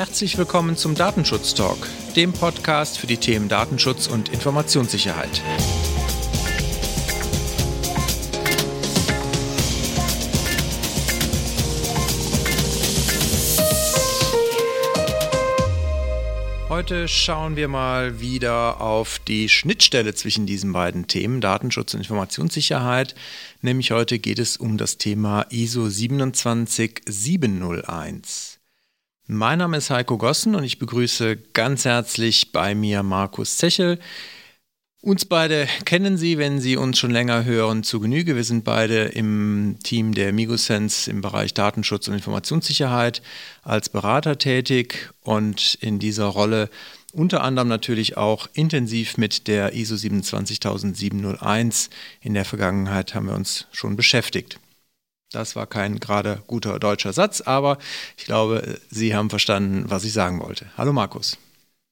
Herzlich 0.00 0.38
willkommen 0.38 0.78
zum 0.78 0.94
Datenschutz 0.94 1.52
Talk, 1.52 1.76
dem 2.16 2.32
Podcast 2.32 2.96
für 2.96 3.06
die 3.06 3.18
Themen 3.18 3.50
Datenschutz 3.50 4.06
und 4.06 4.30
Informationssicherheit. 4.30 5.42
Heute 16.70 17.06
schauen 17.06 17.56
wir 17.56 17.68
mal 17.68 18.22
wieder 18.22 18.80
auf 18.80 19.18
die 19.18 19.50
Schnittstelle 19.50 20.14
zwischen 20.14 20.46
diesen 20.46 20.72
beiden 20.72 21.08
Themen, 21.08 21.42
Datenschutz 21.42 21.92
und 21.92 22.00
Informationssicherheit. 22.00 23.14
Nämlich 23.60 23.90
heute 23.90 24.18
geht 24.18 24.38
es 24.38 24.56
um 24.56 24.78
das 24.78 24.96
Thema 24.96 25.44
ISO 25.50 25.90
27701. 25.90 28.49
Mein 29.32 29.60
Name 29.60 29.76
ist 29.76 29.90
Heiko 29.90 30.18
Gossen 30.18 30.56
und 30.56 30.64
ich 30.64 30.80
begrüße 30.80 31.36
ganz 31.52 31.84
herzlich 31.84 32.50
bei 32.50 32.74
mir 32.74 33.04
Markus 33.04 33.58
Zechel. 33.58 34.00
Uns 35.02 35.24
beide 35.24 35.68
kennen 35.84 36.16
Sie, 36.16 36.36
wenn 36.36 36.58
Sie 36.58 36.76
uns 36.76 36.98
schon 36.98 37.12
länger 37.12 37.44
hören, 37.44 37.84
zu 37.84 38.00
Genüge. 38.00 38.34
Wir 38.34 38.42
sind 38.42 38.64
beide 38.64 39.04
im 39.04 39.76
Team 39.84 40.14
der 40.14 40.32
Migosense 40.32 41.08
im 41.08 41.20
Bereich 41.20 41.54
Datenschutz 41.54 42.08
und 42.08 42.14
Informationssicherheit 42.14 43.22
als 43.62 43.88
Berater 43.88 44.36
tätig 44.36 45.12
und 45.20 45.78
in 45.80 46.00
dieser 46.00 46.26
Rolle 46.26 46.68
unter 47.12 47.44
anderem 47.44 47.68
natürlich 47.68 48.16
auch 48.16 48.48
intensiv 48.54 49.16
mit 49.16 49.46
der 49.46 49.74
ISO 49.74 49.94
27701. 49.94 51.88
In 52.20 52.34
der 52.34 52.44
Vergangenheit 52.44 53.14
haben 53.14 53.28
wir 53.28 53.36
uns 53.36 53.68
schon 53.70 53.94
beschäftigt. 53.94 54.58
Das 55.32 55.54
war 55.54 55.66
kein 55.66 56.00
gerade 56.00 56.42
guter 56.48 56.80
deutscher 56.80 57.12
Satz, 57.12 57.40
aber 57.40 57.78
ich 58.16 58.24
glaube, 58.24 58.80
Sie 58.90 59.14
haben 59.14 59.30
verstanden, 59.30 59.84
was 59.88 60.04
ich 60.04 60.12
sagen 60.12 60.40
wollte. 60.40 60.66
Hallo 60.76 60.92
Markus. 60.92 61.38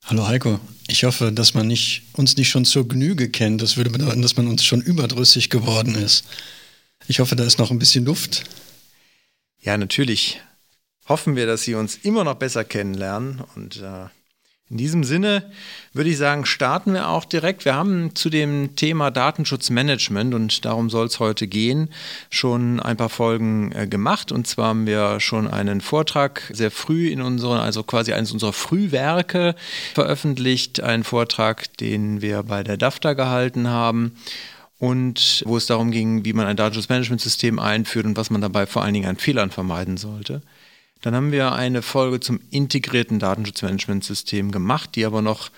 Hallo 0.04 0.26
Heiko, 0.26 0.58
ich 0.88 1.04
hoffe, 1.04 1.32
dass 1.32 1.54
man 1.54 1.66
nicht, 1.66 2.02
uns 2.14 2.36
nicht 2.36 2.48
schon 2.48 2.64
zur 2.64 2.88
Genüge 2.88 3.28
kennt. 3.30 3.62
Das 3.62 3.76
würde 3.76 3.90
bedeuten, 3.90 4.22
dass 4.22 4.36
man 4.36 4.48
uns 4.48 4.64
schon 4.64 4.80
überdrüssig 4.80 5.50
geworden 5.50 5.94
ist. 5.94 6.24
Ich 7.06 7.20
hoffe, 7.20 7.36
da 7.36 7.44
ist 7.44 7.58
noch 7.58 7.70
ein 7.70 7.78
bisschen 7.78 8.04
Luft. 8.04 8.44
Ja, 9.60 9.76
natürlich 9.76 10.40
hoffen 11.08 11.36
wir, 11.36 11.46
dass 11.46 11.62
Sie 11.62 11.74
uns 11.74 11.96
immer 12.02 12.24
noch 12.24 12.36
besser 12.36 12.64
kennenlernen 12.64 13.42
und 13.54 13.76
äh, 13.76 14.06
in 14.70 14.76
diesem 14.76 15.02
Sinne 15.02 15.50
würde 15.94 16.10
ich 16.10 16.18
sagen, 16.18 16.44
starten 16.44 16.92
wir 16.92 17.08
auch 17.08 17.24
direkt. 17.24 17.64
Wir 17.64 17.74
haben 17.74 18.14
zu 18.14 18.28
dem 18.28 18.76
Thema 18.76 19.10
Datenschutzmanagement 19.10 20.34
und 20.34 20.64
darum 20.66 20.90
soll 20.90 21.06
es 21.06 21.20
heute 21.20 21.46
gehen, 21.46 21.88
schon 22.28 22.78
ein 22.78 22.98
paar 22.98 23.08
Folgen 23.08 23.72
äh, 23.72 23.86
gemacht. 23.86 24.30
Und 24.30 24.46
zwar 24.46 24.68
haben 24.68 24.86
wir 24.86 25.20
schon 25.20 25.48
einen 25.48 25.80
Vortrag 25.80 26.42
sehr 26.52 26.70
früh 26.70 27.08
in 27.08 27.22
unseren, 27.22 27.60
also 27.60 27.82
quasi 27.82 28.12
eines 28.12 28.30
unserer 28.30 28.52
Frühwerke 28.52 29.54
veröffentlicht, 29.94 30.82
einen 30.82 31.04
Vortrag, 31.04 31.74
den 31.78 32.20
wir 32.20 32.42
bei 32.42 32.62
der 32.62 32.76
DAFTA 32.76 33.14
gehalten 33.14 33.68
haben 33.68 34.16
und 34.78 35.42
wo 35.46 35.56
es 35.56 35.64
darum 35.64 35.90
ging, 35.90 36.26
wie 36.26 36.34
man 36.34 36.46
ein 36.46 36.56
Datenschutzmanagementsystem 36.56 37.58
einführt 37.58 38.04
und 38.04 38.18
was 38.18 38.28
man 38.28 38.42
dabei 38.42 38.66
vor 38.66 38.82
allen 38.82 38.94
Dingen 38.94 39.08
an 39.08 39.16
Fehlern 39.16 39.50
vermeiden 39.50 39.96
sollte. 39.96 40.42
Dann 41.02 41.14
haben 41.14 41.32
wir 41.32 41.52
eine 41.52 41.82
Folge 41.82 42.20
zum 42.20 42.40
integrierten 42.50 43.18
Datenschutzmanagementsystem 43.18 44.50
gemacht, 44.50 44.96
die 44.96 45.04
aber 45.04 45.22
noch 45.22 45.50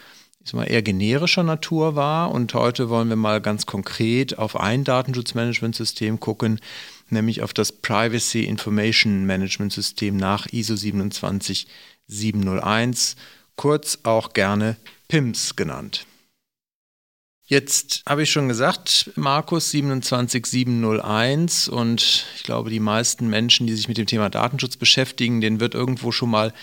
ich 0.45 0.53
mal, 0.55 0.65
eher 0.65 0.83
generischer 0.83 1.43
Natur 1.43 1.97
war. 1.97 2.31
Und 2.33 2.55
heute 2.55 2.89
wollen 2.89 3.09
wir 3.09 3.17
mal 3.17 3.41
ganz 3.41 3.67
konkret 3.67 4.39
auf 4.39 4.55
ein 4.59 4.85
Datenschutzmanagementsystem 4.85 6.21
gucken, 6.21 6.61
nämlich 7.09 7.43
auf 7.43 7.53
das 7.53 7.73
Privacy 7.73 8.45
Information 8.45 9.27
Management 9.27 9.73
System 9.73 10.17
nach 10.17 10.47
ISO 10.53 10.77
27701, 10.77 13.17
kurz 13.57 13.99
auch 14.05 14.33
gerne 14.33 14.77
PIMS 15.09 15.57
genannt. 15.57 16.07
Jetzt 17.51 18.03
habe 18.07 18.23
ich 18.23 18.31
schon 18.31 18.47
gesagt, 18.47 19.11
Markus 19.17 19.73
27701 19.73 21.69
und 21.69 22.27
ich 22.37 22.45
glaube, 22.45 22.71
die 22.71 22.79
meisten 22.79 23.29
Menschen, 23.29 23.67
die 23.67 23.75
sich 23.75 23.89
mit 23.89 23.99
dem 23.99 24.07
Thema 24.07 24.31
Datenschutz 24.31 24.77
beschäftigen, 24.77 25.41
denen 25.41 25.59
wird 25.59 25.75
irgendwo 25.75 26.13
schon 26.13 26.31
mal 26.31 26.55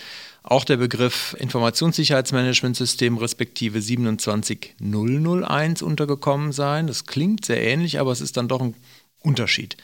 auch 0.42 0.64
der 0.64 0.78
Begriff 0.78 1.36
Informationssicherheitsmanagementsystem 1.38 3.18
respektive 3.18 3.82
27001 3.82 5.82
untergekommen 5.82 6.52
sein. 6.52 6.86
Das 6.86 7.04
klingt 7.04 7.44
sehr 7.44 7.62
ähnlich, 7.62 8.00
aber 8.00 8.12
es 8.12 8.22
ist 8.22 8.38
dann 8.38 8.48
doch 8.48 8.62
ein 8.62 8.74
Unterschied. 9.20 9.76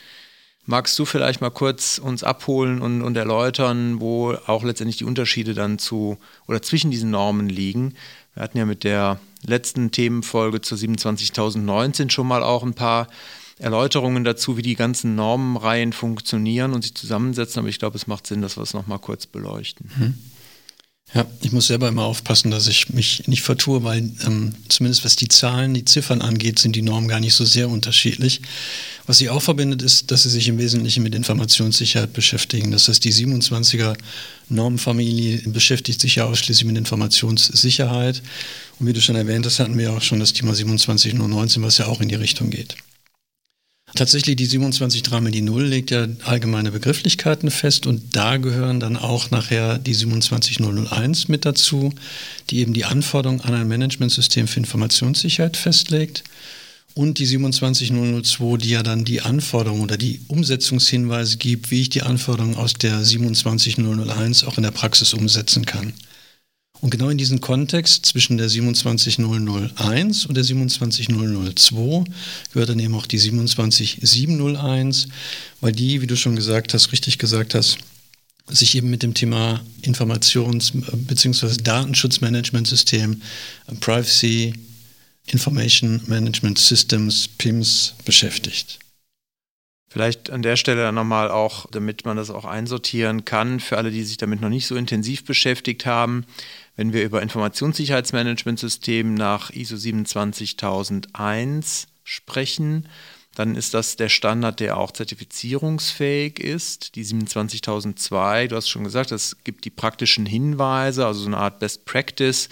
Magst 0.64 0.98
du 0.98 1.04
vielleicht 1.04 1.42
mal 1.42 1.50
kurz 1.50 1.98
uns 1.98 2.24
abholen 2.24 2.80
und, 2.80 3.02
und 3.02 3.14
erläutern, 3.14 4.00
wo 4.00 4.32
auch 4.46 4.64
letztendlich 4.64 4.96
die 4.96 5.04
Unterschiede 5.04 5.52
dann 5.52 5.78
zu 5.78 6.16
oder 6.48 6.62
zwischen 6.62 6.90
diesen 6.90 7.10
Normen 7.10 7.50
liegen? 7.50 7.92
Wir 8.32 8.42
hatten 8.42 8.56
ja 8.56 8.64
mit 8.64 8.84
der 8.84 9.20
letzten 9.46 9.90
Themenfolge 9.90 10.60
zur 10.60 10.78
27.019 10.78 12.10
schon 12.10 12.26
mal 12.26 12.42
auch 12.42 12.62
ein 12.62 12.74
paar 12.74 13.08
Erläuterungen 13.58 14.24
dazu, 14.24 14.56
wie 14.56 14.62
die 14.62 14.74
ganzen 14.74 15.14
Normenreihen 15.14 15.92
funktionieren 15.92 16.72
und 16.72 16.82
sich 16.82 16.94
zusammensetzen. 16.94 17.60
Aber 17.60 17.68
ich 17.68 17.78
glaube, 17.78 17.96
es 17.96 18.06
macht 18.06 18.26
Sinn, 18.26 18.42
dass 18.42 18.56
wir 18.56 18.62
es 18.62 18.74
nochmal 18.74 18.98
kurz 18.98 19.26
beleuchten. 19.26 19.90
Mhm. 19.96 20.14
Ja, 21.12 21.26
ich 21.42 21.52
muss 21.52 21.68
selber 21.68 21.86
immer 21.88 22.02
aufpassen, 22.04 22.50
dass 22.50 22.66
ich 22.66 22.88
mich 22.88 23.28
nicht 23.28 23.42
vertue, 23.42 23.84
weil 23.84 24.10
ähm, 24.26 24.52
zumindest 24.68 25.04
was 25.04 25.14
die 25.14 25.28
Zahlen, 25.28 25.72
die 25.72 25.84
Ziffern 25.84 26.20
angeht, 26.20 26.58
sind 26.58 26.74
die 26.74 26.82
Normen 26.82 27.06
gar 27.06 27.20
nicht 27.20 27.34
so 27.34 27.44
sehr 27.44 27.68
unterschiedlich. 27.68 28.40
Was 29.06 29.18
sie 29.18 29.30
auch 29.30 29.42
verbindet, 29.42 29.82
ist, 29.82 30.10
dass 30.10 30.24
sie 30.24 30.30
sich 30.30 30.48
im 30.48 30.58
Wesentlichen 30.58 31.04
mit 31.04 31.14
Informationssicherheit 31.14 32.12
beschäftigen. 32.12 32.72
Das 32.72 32.88
heißt, 32.88 33.04
die 33.04 33.12
27er 33.12 33.96
Normenfamilie 34.48 35.42
beschäftigt 35.50 36.00
sich 36.00 36.16
ja 36.16 36.24
ausschließlich 36.24 36.66
mit 36.66 36.78
Informationssicherheit. 36.78 38.20
Und 38.80 38.86
wie 38.88 38.92
du 38.92 39.00
schon 39.00 39.14
erwähnt 39.14 39.46
hast, 39.46 39.60
hatten 39.60 39.78
wir 39.78 39.92
auch 39.92 40.02
schon 40.02 40.18
das 40.18 40.32
Thema 40.32 40.54
27019, 40.54 41.62
was 41.62 41.78
ja 41.78 41.86
auch 41.86 42.00
in 42.00 42.08
die 42.08 42.16
Richtung 42.16 42.50
geht. 42.50 42.76
Tatsächlich 43.94 44.34
die 44.34 44.46
27 44.46 45.04
Dramel, 45.04 45.30
die 45.30 45.40
Null 45.40 45.66
legt 45.66 45.92
ja 45.92 46.08
allgemeine 46.24 46.72
Begrifflichkeiten 46.72 47.52
fest 47.52 47.86
und 47.86 48.16
da 48.16 48.38
gehören 48.38 48.80
dann 48.80 48.96
auch 48.96 49.30
nachher 49.30 49.78
die 49.78 49.94
27001 49.94 51.28
mit 51.28 51.44
dazu, 51.44 51.92
die 52.50 52.58
eben 52.58 52.72
die 52.72 52.86
Anforderungen 52.86 53.42
an 53.42 53.54
ein 53.54 53.68
Managementsystem 53.68 54.48
für 54.48 54.58
Informationssicherheit 54.58 55.56
festlegt 55.56 56.24
und 56.94 57.18
die 57.18 57.26
27002, 57.26 58.56
die 58.56 58.70
ja 58.70 58.82
dann 58.82 59.04
die 59.04 59.20
Anforderungen 59.20 59.82
oder 59.82 59.96
die 59.96 60.20
Umsetzungshinweise 60.26 61.36
gibt, 61.36 61.70
wie 61.70 61.82
ich 61.82 61.88
die 61.88 62.02
Anforderungen 62.02 62.56
aus 62.56 62.74
der 62.74 63.04
27001 63.04 64.42
auch 64.42 64.56
in 64.56 64.64
der 64.64 64.72
Praxis 64.72 65.14
umsetzen 65.14 65.66
kann. 65.66 65.92
Und 66.84 66.90
genau 66.90 67.08
in 67.08 67.16
diesem 67.16 67.40
Kontext 67.40 68.04
zwischen 68.04 68.36
der 68.36 68.50
27001 68.50 70.26
und 70.26 70.34
der 70.34 70.44
27002 70.44 72.04
gehört 72.52 72.68
dann 72.68 72.78
eben 72.78 72.94
auch 72.94 73.06
die 73.06 73.16
27701, 73.16 75.08
weil 75.62 75.72
die, 75.72 76.02
wie 76.02 76.06
du 76.06 76.14
schon 76.14 76.36
gesagt 76.36 76.74
hast, 76.74 76.92
richtig 76.92 77.16
gesagt 77.16 77.54
hast, 77.54 77.78
sich 78.48 78.74
eben 78.74 78.90
mit 78.90 79.02
dem 79.02 79.14
Thema 79.14 79.62
Informations- 79.80 80.74
bzw. 80.92 81.56
Datenschutzmanagementsystem, 81.62 83.22
Privacy, 83.80 84.52
Information 85.28 86.02
Management 86.06 86.58
Systems, 86.58 87.28
PIMS 87.28 87.94
beschäftigt. 88.04 88.78
Vielleicht 89.94 90.28
an 90.30 90.42
der 90.42 90.56
Stelle 90.56 90.92
nochmal 90.92 91.30
auch, 91.30 91.66
damit 91.70 92.04
man 92.04 92.16
das 92.16 92.28
auch 92.28 92.44
einsortieren 92.44 93.24
kann, 93.24 93.60
für 93.60 93.78
alle, 93.78 93.92
die 93.92 94.02
sich 94.02 94.16
damit 94.16 94.40
noch 94.40 94.48
nicht 94.48 94.66
so 94.66 94.74
intensiv 94.74 95.24
beschäftigt 95.24 95.86
haben. 95.86 96.26
Wenn 96.76 96.92
wir 96.92 97.04
über 97.04 97.22
Informationssicherheitsmanagementsystem 97.22 99.14
nach 99.14 99.50
ISO 99.50 99.76
27001 99.76 101.86
sprechen, 102.02 102.88
dann 103.36 103.54
ist 103.56 103.74
das 103.74 103.96
der 103.96 104.08
Standard, 104.08 104.60
der 104.60 104.76
auch 104.76 104.92
zertifizierungsfähig 104.92 106.38
ist. 106.40 106.94
Die 106.96 107.04
27002, 107.04 108.48
du 108.48 108.56
hast 108.56 108.68
schon 108.68 108.84
gesagt, 108.84 109.12
es 109.12 109.36
gibt 109.44 109.64
die 109.64 109.70
praktischen 109.70 110.26
Hinweise, 110.26 111.06
also 111.06 111.20
so 111.20 111.26
eine 111.26 111.38
Art 111.38 111.58
Best 111.58 111.84
Practice, 111.84 112.48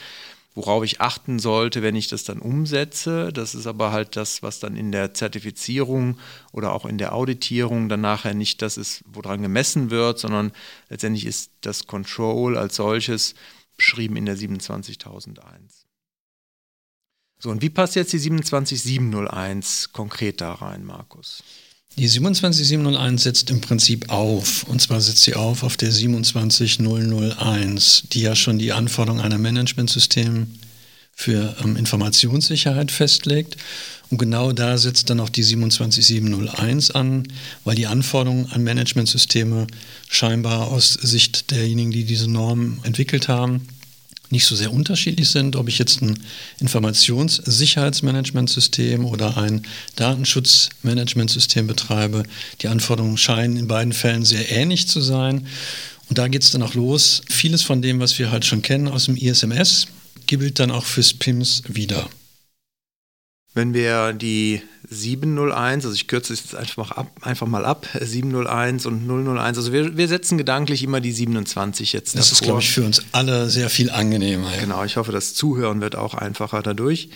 worauf 0.55 0.85
ich 0.85 1.00
achten 1.00 1.38
sollte, 1.38 1.82
wenn 1.82 1.96
ich 1.96 2.08
das 2.08 2.25
dann 2.25 2.38
umsetze. 2.38 3.32
Das 3.32 3.55
ist 3.55 3.67
aber 3.67 3.93
halt 3.93 4.17
das, 4.17 4.43
was 4.43 4.61
dann 4.61 4.76
in 4.76 4.93
der 4.93 5.14
Zertifizierung 5.14 6.19
oder 6.52 6.73
auch 6.73 6.85
in 6.85 6.99
der 6.99 7.14
Auditierung 7.14 7.88
dann 7.88 8.02
nachher 8.02 8.35
nicht 8.35 8.61
das 8.61 8.76
ist, 8.76 9.02
woran 9.06 9.43
gemessen 9.43 9.91
wird, 9.91 10.19
sondern 10.19 10.52
letztendlich 10.91 11.26
ist 11.26 11.52
das 11.61 11.87
Control 11.87 12.58
als 12.58 12.76
solches 12.76 13.35
beschrieben 13.76 14.16
in 14.16 14.26
der 14.26 14.36
27001. 14.36 15.86
So, 17.38 17.50
und 17.50 17.60
wie 17.60 17.70
passt 17.70 17.96
jetzt 17.96 18.12
die 18.12 18.19
27701 18.19 19.92
konkret 19.92 20.40
da 20.40 20.54
rein, 20.54 20.84
Markus? 20.84 21.42
Die 21.96 22.08
27701 22.08 23.22
setzt 23.22 23.50
im 23.50 23.60
Prinzip 23.60 24.10
auf, 24.10 24.64
und 24.64 24.80
zwar 24.80 25.00
setzt 25.00 25.24
sie 25.24 25.34
auf 25.34 25.62
auf 25.62 25.76
der 25.76 25.92
27001, 25.92 28.04
die 28.12 28.22
ja 28.22 28.34
schon 28.34 28.58
die 28.58 28.72
Anforderungen 28.72 29.22
einer 29.22 29.38
Managementsystem 29.38 30.46
für 31.22 31.54
ähm, 31.62 31.76
Informationssicherheit 31.76 32.90
festlegt. 32.90 33.56
Und 34.10 34.19
genau 34.19 34.52
da 34.52 34.76
setzt 34.76 35.08
dann 35.08 35.20
auch 35.20 35.30
die 35.30 35.42
27701 35.42 36.90
an, 36.90 37.28
weil 37.64 37.76
die 37.76 37.86
Anforderungen 37.86 38.52
an 38.52 38.62
Managementsysteme 38.62 39.66
scheinbar 40.08 40.69
aus 40.69 40.92
Sicht 40.92 41.50
derjenigen, 41.50 41.92
die 41.92 42.04
diese 42.04 42.30
Norm 42.30 42.80
entwickelt 42.82 43.28
haben, 43.28 43.66
nicht 44.28 44.44
so 44.46 44.54
sehr 44.56 44.72
unterschiedlich 44.72 45.30
sind, 45.30 45.56
ob 45.56 45.69
ich 45.69 45.78
jetzt 45.78 46.02
ein 46.02 46.19
Informationssicherheitsmanagementsystem 46.58 49.04
oder 49.04 49.36
ein 49.36 49.62
Datenschutzmanagementsystem 49.96 51.66
betreibe. 51.66 52.22
Die 52.62 52.69
Anforderungen 52.69 53.19
scheinen 53.19 53.56
in 53.56 53.69
beiden 53.69 53.92
Fällen 53.92 54.24
sehr 54.24 54.50
ähnlich 54.50 54.88
zu 54.88 55.00
sein. 55.00 55.46
Und 56.08 56.19
da 56.19 56.28
geht 56.28 56.42
es 56.42 56.50
dann 56.50 56.62
auch 56.62 56.74
los. 56.74 57.22
Vieles 57.28 57.62
von 57.62 57.80
dem, 57.80 58.00
was 58.00 58.19
wir 58.19 58.30
halt 58.30 58.44
schon 58.44 58.62
kennen 58.62 58.88
aus 58.88 59.06
dem 59.06 59.16
ISMS, 59.16 59.86
gilt 60.38 60.58
dann 60.58 60.70
auch 60.70 60.84
fürs 60.84 61.14
PIMS 61.14 61.62
wieder. 61.69 62.08
Wenn 63.55 63.75
wir 63.75 64.14
die 64.14 64.62
701, 64.88 65.84
also 65.84 65.94
ich 65.94 66.08
kürze 66.08 66.32
es 66.32 66.40
jetzt 66.40 66.55
einfach, 66.55 66.93
ab, 66.93 67.11
einfach 67.20 67.46
mal 67.46 67.67
ab, 67.67 67.87
701 68.00 68.87
und 68.87 69.06
001, 69.06 69.58
also 69.58 69.73
wir, 69.75 69.96
wir 69.96 70.08
setzen 70.08 70.38
gedanklich 70.38 70.82
immer 70.82 71.02
die 71.02 71.12
27 71.12 71.93
jetzt 71.93 72.17
Das 72.17 72.31
davor. 72.31 72.32
ist, 72.32 72.44
glaube 72.44 72.61
ich, 72.61 72.70
für 72.70 72.82
uns 72.82 73.02
alle 73.12 73.50
sehr 73.50 73.69
viel 73.69 73.90
angenehmer. 73.90 74.50
Ja. 74.55 74.61
Genau, 74.61 74.84
ich 74.84 74.96
hoffe, 74.96 75.12
das 75.12 75.34
Zuhören 75.34 75.82
wird 75.82 75.96
auch 75.96 76.14
einfacher 76.14 76.62
dadurch. 76.62 77.11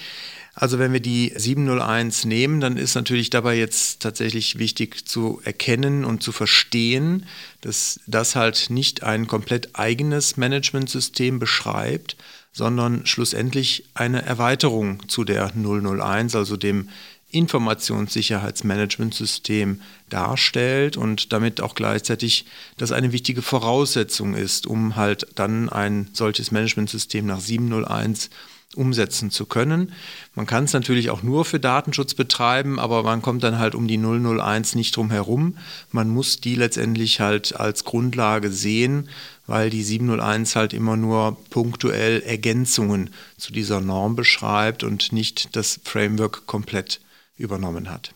Also 0.53 0.79
wenn 0.79 0.93
wir 0.93 1.01
die 1.01 1.33
701 1.35 2.27
nehmen, 2.27 2.61
dann 2.61 2.77
ist 2.77 2.95
natürlich 2.95 3.31
dabei 3.31 3.57
jetzt 3.57 4.01
tatsächlich 4.01 4.59
wichtig 4.59 5.07
zu 5.07 5.41
erkennen 5.45 6.05
und 6.05 6.23
zu 6.23 6.33
verstehen, 6.33 7.27
dass 7.63 8.01
das 8.07 8.37
halt 8.37 8.69
nicht 8.69 9.03
ein 9.03 9.27
komplett 9.27 9.71
eigenes 9.79 10.37
Managementsystem 10.37 11.39
beschreibt, 11.39 12.17
sondern 12.57 13.05
schlussendlich 13.05 13.85
eine 13.93 14.23
Erweiterung 14.23 15.07
zu 15.11 15.25
der 15.25 15.53
001, 15.55 16.35
also 16.35 16.57
dem 16.57 16.89
Informationssicherheitsmanagementsystem 17.31 19.83
darstellt 20.09 20.97
und 20.97 21.35
damit 21.35 21.61
auch 21.61 21.75
gleichzeitig 21.75 22.47
das 22.79 22.93
eine 22.93 23.13
wichtige 23.13 23.43
Voraussetzung 23.43 24.35
ist, 24.35 24.67
um 24.67 24.97
halt 24.97 25.27
dann 25.35 25.69
ein 25.69 26.09
solches 26.15 26.51
Managementsystem 26.51 27.27
nach 27.27 27.41
701 27.41 28.31
umsetzen 28.75 29.31
zu 29.31 29.45
können. 29.45 29.93
Man 30.35 30.47
kann 30.47 30.65
es 30.65 30.73
natürlich 30.73 31.11
auch 31.11 31.23
nur 31.23 31.45
für 31.45 31.61
Datenschutz 31.61 32.15
betreiben, 32.15 32.79
aber 32.79 33.03
man 33.03 33.21
kommt 33.21 33.43
dann 33.43 33.59
halt 33.59 33.75
um 33.75 33.87
die 33.87 33.99
001 33.99 34.75
nicht 34.75 34.97
drum 34.97 35.11
herum. 35.11 35.59
Man 35.93 36.09
muss 36.09 36.41
die 36.41 36.55
letztendlich 36.55 37.21
halt 37.21 37.55
als 37.55 37.85
Grundlage 37.85 38.51
sehen, 38.51 39.11
weil 39.47 39.71
die 39.71 39.83
701 39.83 40.57
halt 40.57 40.73
immer 40.73 40.97
nur 40.97 41.37
punktuell 41.51 42.23
Ergänzungen 42.23 43.11
zu 43.37 43.53
dieser 43.53 43.81
Norm 43.81 44.17
beschreibt 44.17 44.83
und 44.83 45.13
nicht 45.13 45.55
das 45.57 45.81
Framework 45.85 46.47
komplett 46.47 47.01
übernommen 47.37 47.91
hat. 47.91 48.13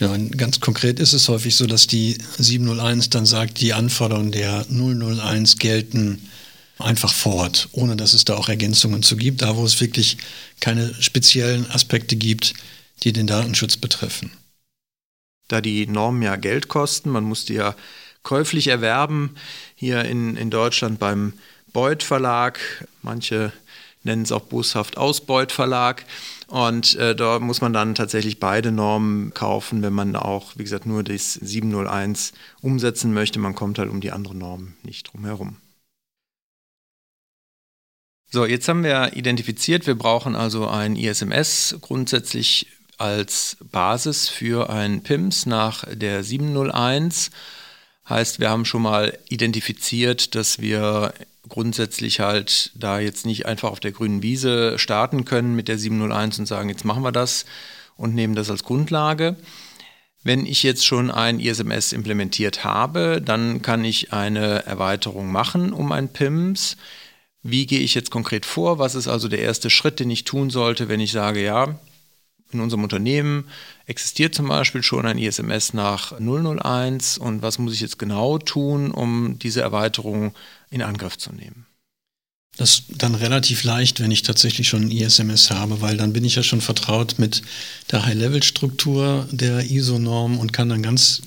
Ja, 0.00 0.16
ganz 0.16 0.60
konkret 0.60 1.00
ist 1.00 1.12
es 1.12 1.28
häufig 1.28 1.56
so, 1.56 1.66
dass 1.66 1.86
die 1.86 2.18
701 2.38 3.10
dann 3.10 3.26
sagt, 3.26 3.60
die 3.60 3.72
Anforderungen 3.72 4.30
der 4.30 4.66
001 4.70 5.58
gelten 5.58 6.28
einfach 6.78 7.12
fort, 7.12 7.68
ohne 7.72 7.96
dass 7.96 8.14
es 8.14 8.24
da 8.24 8.36
auch 8.36 8.48
Ergänzungen 8.48 9.02
zu 9.02 9.16
gibt, 9.16 9.42
da 9.42 9.56
wo 9.56 9.64
es 9.64 9.80
wirklich 9.80 10.18
keine 10.60 10.94
speziellen 11.02 11.68
Aspekte 11.70 12.14
gibt, 12.14 12.54
die 13.02 13.12
den 13.12 13.26
Datenschutz 13.26 13.76
betreffen. 13.76 14.30
Da 15.48 15.60
die 15.60 15.86
Normen 15.86 16.22
ja 16.22 16.36
Geld 16.36 16.68
kosten, 16.68 17.10
man 17.10 17.24
muss 17.24 17.46
die 17.46 17.54
ja 17.54 17.74
käuflich 18.22 18.68
erwerben, 18.68 19.34
hier 19.78 20.04
in, 20.04 20.36
in 20.36 20.50
Deutschland 20.50 20.98
beim 20.98 21.34
Beuth 21.72 22.02
Verlag, 22.02 22.58
manche 23.02 23.52
nennen 24.02 24.22
es 24.22 24.32
auch 24.32 24.42
boshaft 24.42 24.98
Ausbeut 24.98 25.52
Verlag. 25.52 26.04
Und 26.48 26.96
äh, 26.96 27.14
da 27.14 27.38
muss 27.38 27.60
man 27.60 27.72
dann 27.72 27.94
tatsächlich 27.94 28.40
beide 28.40 28.72
Normen 28.72 29.32
kaufen, 29.34 29.82
wenn 29.82 29.92
man 29.92 30.16
auch, 30.16 30.56
wie 30.56 30.64
gesagt, 30.64 30.84
nur 30.84 31.04
das 31.04 31.34
701 31.34 32.32
umsetzen 32.60 33.12
möchte. 33.14 33.38
Man 33.38 33.54
kommt 33.54 33.78
halt 33.78 33.90
um 33.90 34.00
die 34.00 34.10
andere 34.10 34.34
Norm 34.34 34.74
nicht 34.82 35.12
drum 35.12 35.24
herum. 35.24 35.56
So, 38.30 38.46
jetzt 38.46 38.68
haben 38.68 38.82
wir 38.82 39.12
identifiziert, 39.14 39.86
wir 39.86 39.94
brauchen 39.94 40.34
also 40.34 40.66
ein 40.66 40.96
ISMS 40.96 41.76
grundsätzlich 41.80 42.66
als 42.98 43.56
Basis 43.70 44.28
für 44.28 44.70
ein 44.70 45.02
PIMS 45.02 45.46
nach 45.46 45.84
der 45.90 46.24
701. 46.24 47.30
Heißt, 48.08 48.40
wir 48.40 48.50
haben 48.50 48.64
schon 48.64 48.82
mal 48.82 49.18
identifiziert, 49.28 50.34
dass 50.34 50.60
wir 50.60 51.12
grundsätzlich 51.48 52.20
halt 52.20 52.72
da 52.74 53.00
jetzt 53.00 53.26
nicht 53.26 53.46
einfach 53.46 53.70
auf 53.70 53.80
der 53.80 53.92
grünen 53.92 54.22
Wiese 54.22 54.78
starten 54.78 55.24
können 55.24 55.54
mit 55.54 55.68
der 55.68 55.78
701 55.78 56.38
und 56.38 56.46
sagen, 56.46 56.68
jetzt 56.68 56.84
machen 56.84 57.02
wir 57.02 57.12
das 57.12 57.44
und 57.96 58.14
nehmen 58.14 58.34
das 58.34 58.50
als 58.50 58.64
Grundlage. 58.64 59.36
Wenn 60.22 60.46
ich 60.46 60.62
jetzt 60.62 60.84
schon 60.84 61.10
ein 61.10 61.40
ISMS 61.40 61.92
implementiert 61.92 62.64
habe, 62.64 63.22
dann 63.24 63.62
kann 63.62 63.84
ich 63.84 64.12
eine 64.12 64.64
Erweiterung 64.66 65.30
machen 65.30 65.72
um 65.72 65.92
ein 65.92 66.12
PIMS. 66.12 66.76
Wie 67.42 67.66
gehe 67.66 67.80
ich 67.80 67.94
jetzt 67.94 68.10
konkret 68.10 68.44
vor? 68.44 68.78
Was 68.78 68.94
ist 68.94 69.08
also 69.08 69.28
der 69.28 69.40
erste 69.40 69.70
Schritt, 69.70 70.00
den 70.00 70.10
ich 70.10 70.24
tun 70.24 70.50
sollte, 70.50 70.88
wenn 70.88 71.00
ich 71.00 71.12
sage, 71.12 71.42
ja, 71.42 71.78
in 72.52 72.60
unserem 72.60 72.82
Unternehmen 72.82 73.44
existiert 73.86 74.34
zum 74.34 74.48
Beispiel 74.48 74.82
schon 74.82 75.06
ein 75.06 75.18
ISMS 75.18 75.74
nach 75.74 76.12
001 76.18 77.18
und 77.18 77.42
was 77.42 77.58
muss 77.58 77.74
ich 77.74 77.80
jetzt 77.80 77.98
genau 77.98 78.38
tun, 78.38 78.90
um 78.90 79.38
diese 79.38 79.60
Erweiterung 79.60 80.34
in 80.70 80.82
Angriff 80.82 81.18
zu 81.18 81.32
nehmen? 81.32 81.66
Das 82.56 82.70
ist 82.70 82.84
dann 82.96 83.14
relativ 83.14 83.62
leicht, 83.62 84.00
wenn 84.00 84.10
ich 84.10 84.22
tatsächlich 84.22 84.68
schon 84.68 84.82
ein 84.82 84.90
ISMS 84.90 85.50
habe, 85.50 85.80
weil 85.80 85.96
dann 85.96 86.12
bin 86.12 86.24
ich 86.24 86.34
ja 86.34 86.42
schon 86.42 86.60
vertraut 86.60 87.14
mit 87.18 87.42
der 87.92 88.04
High-Level-Struktur 88.04 89.28
der 89.30 89.70
ISO-Norm 89.70 90.38
und 90.38 90.52
kann 90.52 90.68
dann 90.68 90.82
ganz 90.82 91.22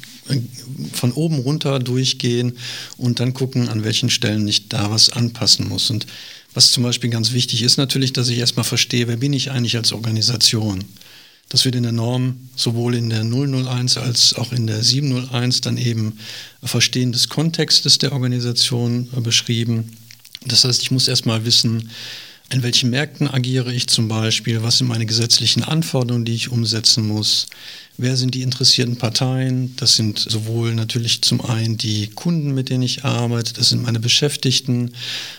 von 0.93 1.13
oben 1.13 1.39
runter 1.39 1.79
durchgehen 1.79 2.57
und 2.97 3.19
dann 3.19 3.33
gucken, 3.33 3.69
an 3.69 3.83
welchen 3.83 4.09
Stellen 4.09 4.47
ich 4.47 4.67
da 4.69 4.91
was 4.91 5.09
anpassen 5.09 5.69
muss. 5.69 5.89
Und 5.89 6.05
was 6.53 6.71
zum 6.71 6.83
Beispiel 6.83 7.09
ganz 7.09 7.31
wichtig 7.31 7.63
ist 7.63 7.77
natürlich, 7.77 8.11
dass 8.11 8.27
ich 8.27 8.37
erstmal 8.37 8.65
verstehe, 8.65 9.07
wer 9.07 9.17
bin 9.17 9.33
ich 9.33 9.51
eigentlich 9.51 9.77
als 9.77 9.93
Organisation. 9.93 10.83
Das 11.51 11.65
wird 11.65 11.75
in 11.75 11.83
der 11.83 11.91
Norm 11.91 12.47
sowohl 12.55 12.95
in 12.95 13.09
der 13.09 13.25
001 13.25 13.97
als 13.97 14.33
auch 14.35 14.53
in 14.53 14.67
der 14.67 14.81
701 14.81 15.59
dann 15.59 15.75
eben 15.75 16.17
Verstehen 16.63 17.11
des 17.11 17.27
Kontextes 17.27 17.97
der 17.97 18.13
Organisation 18.13 19.09
beschrieben. 19.17 19.91
Das 20.45 20.63
heißt, 20.63 20.81
ich 20.81 20.91
muss 20.91 21.09
erstmal 21.09 21.43
wissen, 21.43 21.89
in 22.53 22.63
welchen 22.63 22.89
Märkten 22.89 23.27
agiere 23.27 23.73
ich 23.73 23.87
zum 23.87 24.07
Beispiel? 24.07 24.63
Was 24.63 24.77
sind 24.77 24.87
meine 24.87 25.05
gesetzlichen 25.05 25.63
Anforderungen, 25.63 26.23
die 26.23 26.35
ich 26.35 26.49
umsetzen 26.49 27.05
muss? 27.05 27.47
Wer 27.97 28.15
sind 28.15 28.33
die 28.33 28.41
interessierten 28.41 28.95
Parteien? 28.95 29.75
Das 29.75 29.95
sind 29.95 30.17
sowohl 30.17 30.73
natürlich 30.73 31.21
zum 31.21 31.41
einen 31.41 31.77
die 31.77 32.07
Kunden, 32.07 32.53
mit 32.53 32.69
denen 32.69 32.83
ich 32.83 33.03
arbeite, 33.03 33.53
das 33.53 33.69
sind 33.69 33.83
meine 33.83 33.99
Beschäftigten, 33.99 34.93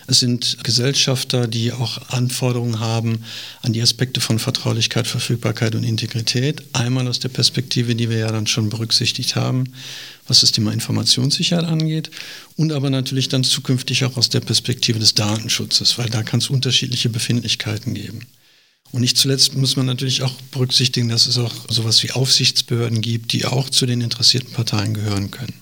es 0.07 0.19
sind 0.19 0.57
Gesellschafter, 0.63 1.47
die 1.47 1.71
auch 1.71 2.09
Anforderungen 2.09 2.79
haben 2.79 3.23
an 3.63 3.73
die 3.73 3.81
Aspekte 3.81 4.21
von 4.21 4.37
Vertraulichkeit, 4.37 5.07
Verfügbarkeit 5.07 5.73
und 5.73 5.83
Integrität. 5.83 6.63
Einmal 6.73 7.07
aus 7.07 7.19
der 7.19 7.29
Perspektive, 7.29 7.95
die 7.95 8.09
wir 8.09 8.17
ja 8.17 8.31
dann 8.31 8.47
schon 8.47 8.69
berücksichtigt 8.69 9.35
haben, 9.35 9.73
was 10.27 10.41
das 10.41 10.51
Thema 10.51 10.71
Informationssicherheit 10.71 11.65
angeht 11.65 12.11
und 12.55 12.71
aber 12.71 12.91
natürlich 12.91 13.29
dann 13.29 13.43
zukünftig 13.43 14.05
auch 14.05 14.15
aus 14.15 14.29
der 14.29 14.41
Perspektive 14.41 14.99
des 14.99 15.15
Datenschutzes, 15.15 15.97
weil 15.97 16.09
da 16.09 16.21
kann 16.21 16.39
es 16.39 16.49
unterschiedliche 16.49 17.09
Befindlichkeiten 17.09 17.95
geben. 17.95 18.27
Und 18.93 19.01
nicht 19.01 19.17
zuletzt 19.17 19.55
muss 19.55 19.75
man 19.75 19.87
natürlich 19.87 20.21
auch 20.21 20.33
berücksichtigen, 20.51 21.09
dass 21.09 21.25
es 21.25 21.39
auch 21.39 21.51
sowas 21.67 22.03
wie 22.03 22.11
Aufsichtsbehörden 22.11 23.01
gibt, 23.01 23.33
die 23.33 23.45
auch 23.45 23.69
zu 23.69 23.87
den 23.87 24.01
interessierten 24.01 24.53
Parteien 24.53 24.93
gehören 24.93 25.31
können. 25.31 25.59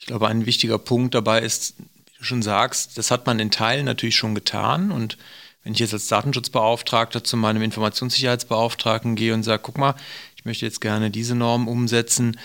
Ich 0.00 0.06
glaube, 0.06 0.28
ein 0.28 0.46
wichtiger 0.46 0.78
Punkt 0.78 1.14
dabei 1.14 1.42
ist, 1.42 1.74
wie 1.78 2.18
du 2.18 2.24
schon 2.24 2.42
sagst, 2.42 2.96
das 2.96 3.10
hat 3.10 3.26
man 3.26 3.38
in 3.38 3.50
Teilen 3.50 3.84
natürlich 3.84 4.16
schon 4.16 4.34
getan. 4.34 4.92
Und 4.92 5.18
wenn 5.62 5.74
ich 5.74 5.78
jetzt 5.78 5.92
als 5.92 6.08
Datenschutzbeauftragter 6.08 7.22
zu 7.22 7.36
meinem 7.36 7.62
Informationssicherheitsbeauftragten 7.62 9.14
gehe 9.14 9.34
und 9.34 9.42
sage, 9.42 9.62
guck 9.62 9.76
mal, 9.76 9.94
ich 10.36 10.46
möchte 10.46 10.64
jetzt 10.64 10.80
gerne 10.80 11.10
diese 11.10 11.34
Norm 11.34 11.68
umsetzen, 11.68 12.38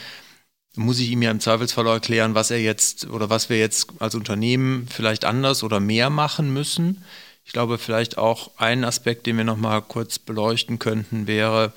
muss 0.75 0.99
ich 0.99 1.11
ihm 1.11 1.21
ja 1.21 1.31
im 1.31 1.39
Zweifelsfall 1.39 1.87
erklären, 1.87 2.35
was 2.35 2.51
er 2.51 2.61
jetzt 2.61 3.07
oder 3.07 3.29
was 3.29 3.49
wir 3.49 3.57
jetzt 3.57 3.87
als 3.99 4.15
Unternehmen 4.15 4.87
vielleicht 4.89 5.23
anders 5.23 5.63
oder 5.63 5.79
mehr 5.79 6.09
machen 6.09 6.51
müssen. 6.51 7.03
Ich 7.49 7.53
glaube, 7.53 7.79
vielleicht 7.79 8.19
auch 8.19 8.51
ein 8.57 8.83
Aspekt, 8.83 9.25
den 9.25 9.35
wir 9.35 9.43
noch 9.43 9.57
mal 9.57 9.81
kurz 9.81 10.19
beleuchten 10.19 10.77
könnten, 10.77 11.25
wäre, 11.25 11.73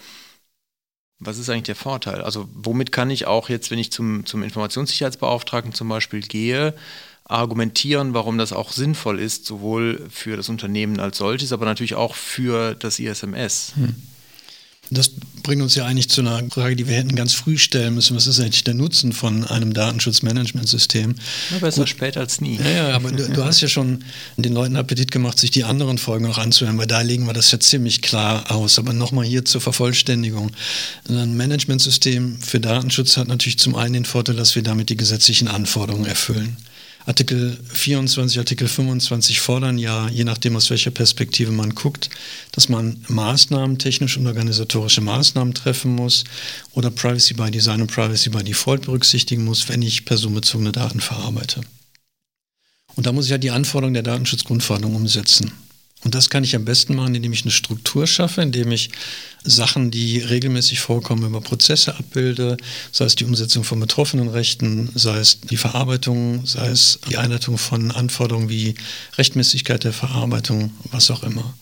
was 1.19 1.39
ist 1.39 1.49
eigentlich 1.49 1.63
der 1.63 1.77
Vorteil? 1.77 2.21
Also 2.21 2.47
womit 2.53 2.93
kann 2.93 3.09
ich 3.09 3.27
auch 3.27 3.49
jetzt, 3.49 3.71
wenn 3.71 3.79
ich 3.79 3.91
zum, 3.91 4.27
zum 4.27 4.43
Informationssicherheitsbeauftragten 4.43 5.73
zum 5.73 5.89
Beispiel 5.89 6.21
gehe, 6.21 6.75
argumentieren, 7.25 8.13
warum 8.13 8.37
das 8.37 8.53
auch 8.53 8.71
sinnvoll 8.71 9.19
ist, 9.19 9.47
sowohl 9.47 10.07
für 10.11 10.37
das 10.37 10.51
Unternehmen 10.51 11.01
als 11.01 11.17
solches, 11.17 11.55
aber 11.55 11.65
natürlich 11.65 11.95
auch 11.95 12.17
für 12.17 12.75
das 12.75 12.99
ISMS. 12.99 13.73
Hm. 13.75 13.95
Das 14.93 15.11
bringt 15.43 15.63
uns 15.63 15.75
ja 15.75 15.85
eigentlich 15.85 16.09
zu 16.09 16.21
einer 16.21 16.43
Frage, 16.51 16.77
die 16.77 16.87
wir 16.87 16.97
hätten 16.97 17.15
ganz 17.15 17.33
früh 17.33 17.59
stellen 17.59 17.95
müssen. 17.95 18.17
Was 18.17 18.27
ist 18.27 18.41
eigentlich 18.41 18.65
der 18.65 18.75
Nutzen 18.75 19.13
von 19.13 19.45
einem 19.45 19.73
Datenschutzmanagementsystem? 19.73 21.15
Besser 21.61 21.81
Gut. 21.81 21.89
spät 21.89 22.17
als 22.17 22.41
nie. 22.41 22.59
Ja, 22.59 22.71
ja 22.71 22.95
aber 22.95 23.11
du, 23.11 23.29
du, 23.29 23.45
hast 23.45 23.61
ja 23.61 23.69
schon 23.69 24.05
den 24.37 24.53
Leuten 24.53 24.77
Appetit 24.77 25.11
gemacht, 25.11 25.39
sich 25.39 25.51
die 25.51 25.65
anderen 25.65 25.99
Folgen 25.99 26.27
auch 26.27 26.39
anzuhören, 26.39 26.79
weil 26.79 26.87
da 26.87 27.01
legen 27.01 27.27
wir 27.27 27.33
das 27.33 27.51
ja 27.51 27.61
ziemlich 27.61 28.03
klar 28.03 28.51
aus. 28.51 28.79
Aber 28.79 28.93
nochmal 28.93 29.25
hier 29.25 29.45
zur 29.45 29.61
Vervollständigung. 29.61 30.51
Ein 31.09 31.37
Managementsystem 31.37 32.39
für 32.41 32.61
Datenschutz 32.61 33.17
hat 33.17 33.29
natürlich 33.29 33.59
zum 33.59 33.75
einen 33.75 33.95
den 33.95 34.05
Vorteil, 34.05 34.37
dass 34.37 34.55
wir 34.55 34.63
damit 34.63 34.91
die 34.91 34.97
gesetzlichen 34.97 35.49
Anforderungen 35.49 36.07
erfüllen. 36.07 36.57
Artikel 37.05 37.59
24, 37.73 38.39
Artikel 38.39 38.69
25 38.69 39.41
fordern 39.41 39.77
ja, 39.77 40.09
je 40.09 40.23
nachdem 40.25 40.55
aus 40.57 40.71
welcher 40.71 40.93
Perspektive 40.93 41.51
man 41.51 41.75
guckt, 41.75 42.11
dass 42.53 42.69
man 42.69 43.05
Maßnahmen, 43.09 43.79
technische 43.79 44.21
und 44.21 44.29
organisatorische 44.29 45.01
Maßnahmen 45.01 45.55
treffen 45.55 45.95
muss 45.95 46.25
oder 46.73 46.91
Privacy 46.91 47.35
by 47.35 47.51
Design 47.51 47.83
und 47.83 47.91
Privacy 47.93 48.31
by 48.31 48.45
Default 48.45 48.83
berücksichtigen 48.83 49.45
muss, 49.45 49.69
wenn 49.69 49.83
ich 49.83 50.05
personenbezogene 50.05 50.71
Daten 50.71 51.01
verarbeite. 51.01 51.63
Und 52.95 53.07
da 53.07 53.13
muss 53.13 53.25
ich 53.25 53.31
ja 53.31 53.39
die 53.39 53.51
Anforderungen 53.51 53.95
der 53.95 54.03
Datenschutzgrundverordnung 54.05 54.95
umsetzen. 54.95 55.53
Und 56.05 56.15
das 56.17 56.31
kann 56.31 56.43
ich 56.43 56.57
am 56.57 56.65
besten 56.65 56.97
machen, 56.97 57.15
indem 57.15 57.33
ich 57.33 57.43
eine 57.43 57.53
Struktur 57.53 58.07
schaffe, 58.07 58.43
indem 58.43 58.73
ich 58.73 58.91
Sachen, 59.45 59.91
die 59.91 60.19
regelmäßig 60.19 60.81
vorkommen, 60.81 61.25
über 61.25 61.41
Prozesse 61.41 61.97
abbilde, 61.97 62.57
sei 62.91 63.05
es 63.05 63.15
die 63.15 63.25
Umsetzung 63.25 63.63
von 63.63 63.79
betroffenen 63.79 64.29
Rechten, 64.29 64.91
sei 64.95 65.19
es 65.19 65.41
die 65.41 65.57
Verarbeitung, 65.57 66.45
sei 66.45 66.69
es 66.69 66.99
die 67.09 67.17
Einleitung 67.17 67.57
von 67.57 67.91
Anforderungen 67.93 68.49
wie 68.49 68.75
Rechtmäßigkeit 69.17 69.85
der 69.85 69.93
Verarbeitung, 69.93 70.73
was 70.91 71.11
auch 71.11 71.23
immer. 71.23 71.55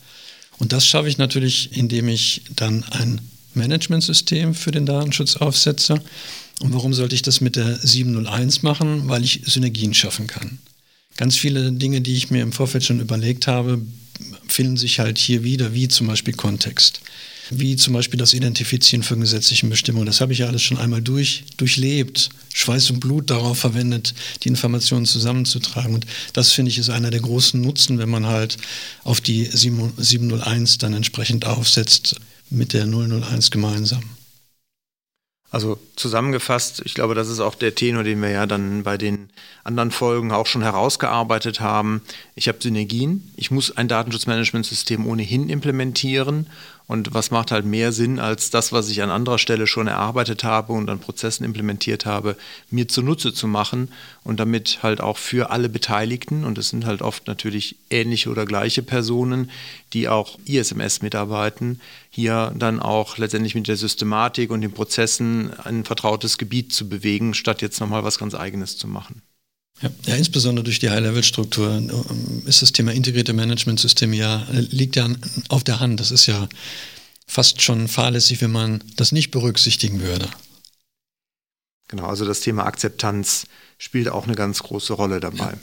Und 0.58 0.72
das 0.72 0.86
schaffe 0.86 1.08
ich 1.08 1.18
natürlich, 1.18 1.76
indem 1.76 2.08
ich 2.08 2.42
dann 2.54 2.84
ein 2.84 3.20
Managementsystem 3.54 4.54
für 4.54 4.70
den 4.70 4.86
Datenschutz 4.86 5.36
aufsetze. 5.36 6.00
Und 6.60 6.74
warum 6.74 6.92
sollte 6.92 7.14
ich 7.14 7.22
das 7.22 7.40
mit 7.40 7.56
der 7.56 7.76
701 7.76 8.62
machen? 8.62 9.08
Weil 9.08 9.24
ich 9.24 9.42
Synergien 9.46 9.94
schaffen 9.94 10.26
kann. 10.26 10.58
Ganz 11.16 11.36
viele 11.36 11.72
Dinge, 11.72 12.00
die 12.00 12.14
ich 12.14 12.30
mir 12.30 12.42
im 12.42 12.52
Vorfeld 12.52 12.84
schon 12.84 13.00
überlegt 13.00 13.46
habe, 13.46 13.80
finden 14.52 14.76
sich 14.76 14.98
halt 14.98 15.18
hier 15.18 15.44
wieder, 15.44 15.74
wie 15.74 15.88
zum 15.88 16.06
Beispiel 16.06 16.34
Kontext, 16.34 17.00
wie 17.50 17.76
zum 17.76 17.94
Beispiel 17.94 18.18
das 18.18 18.34
Identifizieren 18.34 19.02
von 19.02 19.20
gesetzlichen 19.20 19.70
Bestimmungen. 19.70 20.06
Das 20.06 20.20
habe 20.20 20.32
ich 20.32 20.40
ja 20.40 20.46
alles 20.46 20.62
schon 20.62 20.78
einmal 20.78 21.02
durch, 21.02 21.44
durchlebt, 21.56 22.30
Schweiß 22.52 22.90
und 22.90 23.00
Blut 23.00 23.30
darauf 23.30 23.58
verwendet, 23.58 24.14
die 24.42 24.48
Informationen 24.48 25.06
zusammenzutragen. 25.06 25.94
Und 25.94 26.06
das 26.32 26.52
finde 26.52 26.70
ich 26.70 26.78
ist 26.78 26.90
einer 26.90 27.10
der 27.10 27.20
großen 27.20 27.60
Nutzen, 27.60 27.98
wenn 27.98 28.10
man 28.10 28.26
halt 28.26 28.56
auf 29.04 29.20
die 29.20 29.44
701 29.44 30.78
dann 30.78 30.94
entsprechend 30.94 31.46
aufsetzt 31.46 32.16
mit 32.50 32.72
der 32.72 32.86
001 32.86 33.50
gemeinsam. 33.50 34.02
Also 35.52 35.78
zusammengefasst, 35.96 36.80
ich 36.84 36.94
glaube, 36.94 37.16
das 37.16 37.28
ist 37.28 37.40
auch 37.40 37.56
der 37.56 37.74
Tenor, 37.74 38.04
den 38.04 38.22
wir 38.22 38.30
ja 38.30 38.46
dann 38.46 38.84
bei 38.84 38.96
den 38.96 39.28
anderen 39.64 39.90
Folgen 39.90 40.30
auch 40.30 40.46
schon 40.46 40.62
herausgearbeitet 40.62 41.60
haben. 41.60 42.02
Ich 42.36 42.46
habe 42.46 42.58
Synergien, 42.60 43.32
ich 43.36 43.50
muss 43.50 43.76
ein 43.76 43.88
Datenschutzmanagementsystem 43.88 45.04
ohnehin 45.06 45.48
implementieren 45.48 46.46
und 46.90 47.14
was 47.14 47.30
macht 47.30 47.52
halt 47.52 47.64
mehr 47.64 47.92
Sinn, 47.92 48.18
als 48.18 48.50
das, 48.50 48.72
was 48.72 48.88
ich 48.88 49.00
an 49.00 49.10
anderer 49.10 49.38
Stelle 49.38 49.68
schon 49.68 49.86
erarbeitet 49.86 50.42
habe 50.42 50.72
und 50.72 50.90
an 50.90 50.98
Prozessen 50.98 51.44
implementiert 51.44 52.04
habe, 52.04 52.36
mir 52.68 52.88
zunutze 52.88 53.32
zu 53.32 53.46
machen 53.46 53.92
und 54.24 54.40
damit 54.40 54.80
halt 54.82 55.00
auch 55.00 55.16
für 55.16 55.50
alle 55.52 55.68
Beteiligten, 55.68 56.42
und 56.42 56.58
es 56.58 56.70
sind 56.70 56.86
halt 56.86 57.00
oft 57.00 57.28
natürlich 57.28 57.76
ähnliche 57.90 58.28
oder 58.28 58.44
gleiche 58.44 58.82
Personen, 58.82 59.52
die 59.92 60.08
auch 60.08 60.36
ISMS 60.46 61.00
mitarbeiten, 61.00 61.80
hier 62.10 62.52
dann 62.56 62.80
auch 62.80 63.18
letztendlich 63.18 63.54
mit 63.54 63.68
der 63.68 63.76
Systematik 63.76 64.50
und 64.50 64.60
den 64.60 64.72
Prozessen 64.72 65.52
ein 65.60 65.84
vertrautes 65.84 66.38
Gebiet 66.38 66.72
zu 66.72 66.88
bewegen, 66.88 67.34
statt 67.34 67.62
jetzt 67.62 67.78
nochmal 67.78 68.02
was 68.02 68.18
ganz 68.18 68.34
eigenes 68.34 68.76
zu 68.76 68.88
machen. 68.88 69.22
Ja, 69.82 69.90
ja, 70.06 70.16
insbesondere 70.16 70.64
durch 70.64 70.78
die 70.78 70.90
High-Level-Struktur 70.90 71.76
ähm, 71.76 72.42
ist 72.46 72.62
das 72.62 72.72
Thema 72.72 72.92
integrierte 72.92 73.32
Managementsysteme 73.32 74.16
ja, 74.16 74.46
liegt 74.50 74.96
ja 74.96 75.08
auf 75.48 75.64
der 75.64 75.80
Hand. 75.80 76.00
Das 76.00 76.10
ist 76.10 76.26
ja 76.26 76.48
fast 77.26 77.62
schon 77.62 77.88
fahrlässig, 77.88 78.42
wenn 78.42 78.52
man 78.52 78.84
das 78.96 79.12
nicht 79.12 79.30
berücksichtigen 79.30 80.00
würde. 80.02 80.28
Genau, 81.88 82.06
also 82.06 82.24
das 82.24 82.40
Thema 82.40 82.66
Akzeptanz 82.66 83.46
spielt 83.78 84.08
auch 84.08 84.24
eine 84.24 84.36
ganz 84.36 84.62
große 84.62 84.92
Rolle 84.92 85.18
dabei. 85.18 85.52
Ja. 85.52 85.58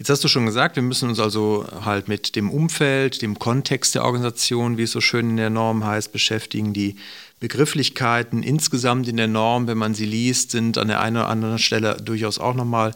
Jetzt 0.00 0.08
hast 0.08 0.24
du 0.24 0.28
schon 0.28 0.46
gesagt, 0.46 0.76
wir 0.76 0.82
müssen 0.82 1.10
uns 1.10 1.20
also 1.20 1.66
halt 1.84 2.08
mit 2.08 2.34
dem 2.34 2.50
Umfeld, 2.50 3.20
dem 3.20 3.38
Kontext 3.38 3.94
der 3.94 4.04
Organisation, 4.04 4.78
wie 4.78 4.84
es 4.84 4.92
so 4.92 5.02
schön 5.02 5.30
in 5.30 5.36
der 5.36 5.50
Norm 5.50 5.84
heißt, 5.84 6.10
beschäftigen. 6.10 6.72
Die 6.72 6.96
Begrifflichkeiten 7.40 8.42
insgesamt 8.42 9.08
in 9.08 9.16
der 9.16 9.26
Norm, 9.26 9.66
wenn 9.66 9.78
man 9.78 9.94
sie 9.94 10.04
liest, 10.04 10.50
sind 10.50 10.78
an 10.78 10.88
der 10.88 11.00
einen 11.00 11.16
oder 11.16 11.28
anderen 11.28 11.58
Stelle 11.58 11.96
durchaus 11.96 12.38
auch 12.38 12.54
nochmal 12.54 12.94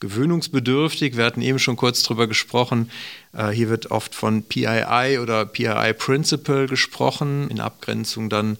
gewöhnungsbedürftig. 0.00 1.16
Wir 1.16 1.24
hatten 1.24 1.40
eben 1.40 1.58
schon 1.58 1.76
kurz 1.76 2.02
drüber 2.02 2.26
gesprochen. 2.26 2.90
Äh, 3.32 3.50
hier 3.50 3.70
wird 3.70 3.90
oft 3.90 4.14
von 4.14 4.42
PII 4.42 5.18
oder 5.20 5.46
PII 5.46 5.94
Principle 5.94 6.66
gesprochen, 6.66 7.48
in 7.48 7.60
Abgrenzung 7.60 8.28
dann 8.28 8.58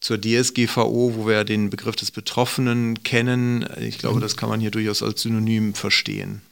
zur 0.00 0.20
DSGVO, 0.20 1.14
wo 1.14 1.26
wir 1.26 1.44
den 1.44 1.70
Begriff 1.70 1.96
des 1.96 2.10
Betroffenen 2.10 3.02
kennen. 3.04 3.66
Ich 3.80 3.98
glaube, 3.98 4.20
das 4.20 4.36
kann 4.36 4.48
man 4.48 4.60
hier 4.60 4.70
durchaus 4.70 5.02
als 5.02 5.22
Synonym 5.22 5.72
verstehen. 5.72 6.42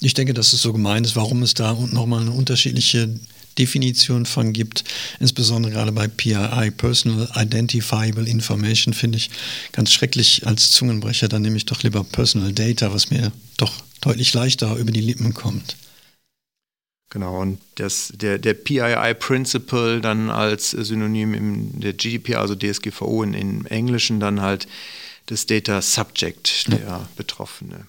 Ich 0.00 0.14
denke, 0.14 0.32
dass 0.32 0.52
es 0.52 0.62
so 0.62 0.72
gemeint 0.72 1.06
ist, 1.06 1.16
warum 1.16 1.42
es 1.42 1.54
da 1.54 1.72
nochmal 1.74 2.22
eine 2.22 2.30
unterschiedliche 2.30 3.18
Definition 3.58 4.26
von 4.26 4.52
gibt, 4.52 4.84
insbesondere 5.20 5.72
gerade 5.72 5.92
bei 5.92 6.08
PII, 6.08 6.70
Personal 6.70 7.28
Identifiable 7.34 8.28
Information, 8.28 8.94
finde 8.94 9.18
ich 9.18 9.30
ganz 9.72 9.92
schrecklich 9.92 10.46
als 10.46 10.70
Zungenbrecher. 10.70 11.28
Dann 11.28 11.42
nehme 11.42 11.56
ich 11.56 11.66
doch 11.66 11.82
lieber 11.82 12.04
Personal 12.04 12.52
Data, 12.52 12.92
was 12.92 13.10
mir 13.10 13.32
doch 13.56 13.72
deutlich 14.00 14.34
leichter 14.34 14.76
über 14.76 14.92
die 14.92 15.00
Lippen 15.00 15.34
kommt. 15.34 15.76
Genau, 17.10 17.40
und 17.40 17.60
das, 17.76 18.12
der, 18.16 18.38
der 18.38 18.54
PII 18.54 19.14
Principle 19.14 20.00
dann 20.00 20.30
als 20.30 20.70
Synonym 20.70 21.32
in 21.34 21.80
der 21.80 21.92
GDPR, 21.92 22.40
also 22.40 22.56
DSGVO 22.56 23.22
in, 23.22 23.34
im 23.34 23.66
Englischen 23.66 24.18
dann 24.18 24.40
halt 24.40 24.66
das 25.26 25.46
Data 25.46 25.80
Subject, 25.80 26.72
der 26.72 26.80
ja. 26.80 27.08
Betroffene. 27.16 27.86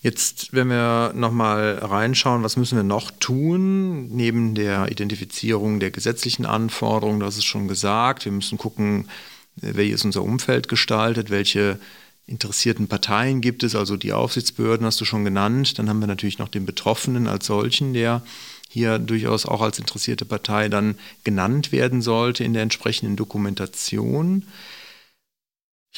Jetzt, 0.00 0.52
wenn 0.52 0.68
wir 0.68 1.12
nochmal 1.14 1.78
reinschauen, 1.78 2.44
was 2.44 2.56
müssen 2.56 2.76
wir 2.76 2.84
noch 2.84 3.10
tun, 3.10 4.06
neben 4.08 4.54
der 4.54 4.92
Identifizierung 4.92 5.80
der 5.80 5.90
gesetzlichen 5.90 6.46
Anforderungen, 6.46 7.18
das 7.18 7.36
ist 7.36 7.46
schon 7.46 7.66
gesagt, 7.66 8.24
wir 8.24 8.30
müssen 8.30 8.58
gucken, 8.58 9.08
wie 9.56 9.90
ist 9.90 10.04
unser 10.04 10.22
Umfeld 10.22 10.68
gestaltet, 10.68 11.30
welche 11.30 11.80
interessierten 12.28 12.86
Parteien 12.86 13.40
gibt 13.40 13.64
es, 13.64 13.74
also 13.74 13.96
die 13.96 14.12
Aufsichtsbehörden 14.12 14.86
hast 14.86 15.00
du 15.00 15.04
schon 15.04 15.24
genannt, 15.24 15.78
dann 15.78 15.88
haben 15.88 15.98
wir 15.98 16.06
natürlich 16.06 16.38
noch 16.38 16.48
den 16.48 16.66
Betroffenen 16.66 17.26
als 17.26 17.46
solchen, 17.46 17.92
der 17.92 18.22
hier 18.68 18.98
durchaus 19.00 19.46
auch 19.46 19.62
als 19.62 19.78
interessierte 19.78 20.26
Partei 20.26 20.68
dann 20.68 20.96
genannt 21.24 21.72
werden 21.72 22.02
sollte 22.02 22.44
in 22.44 22.52
der 22.52 22.62
entsprechenden 22.62 23.16
Dokumentation. 23.16 24.44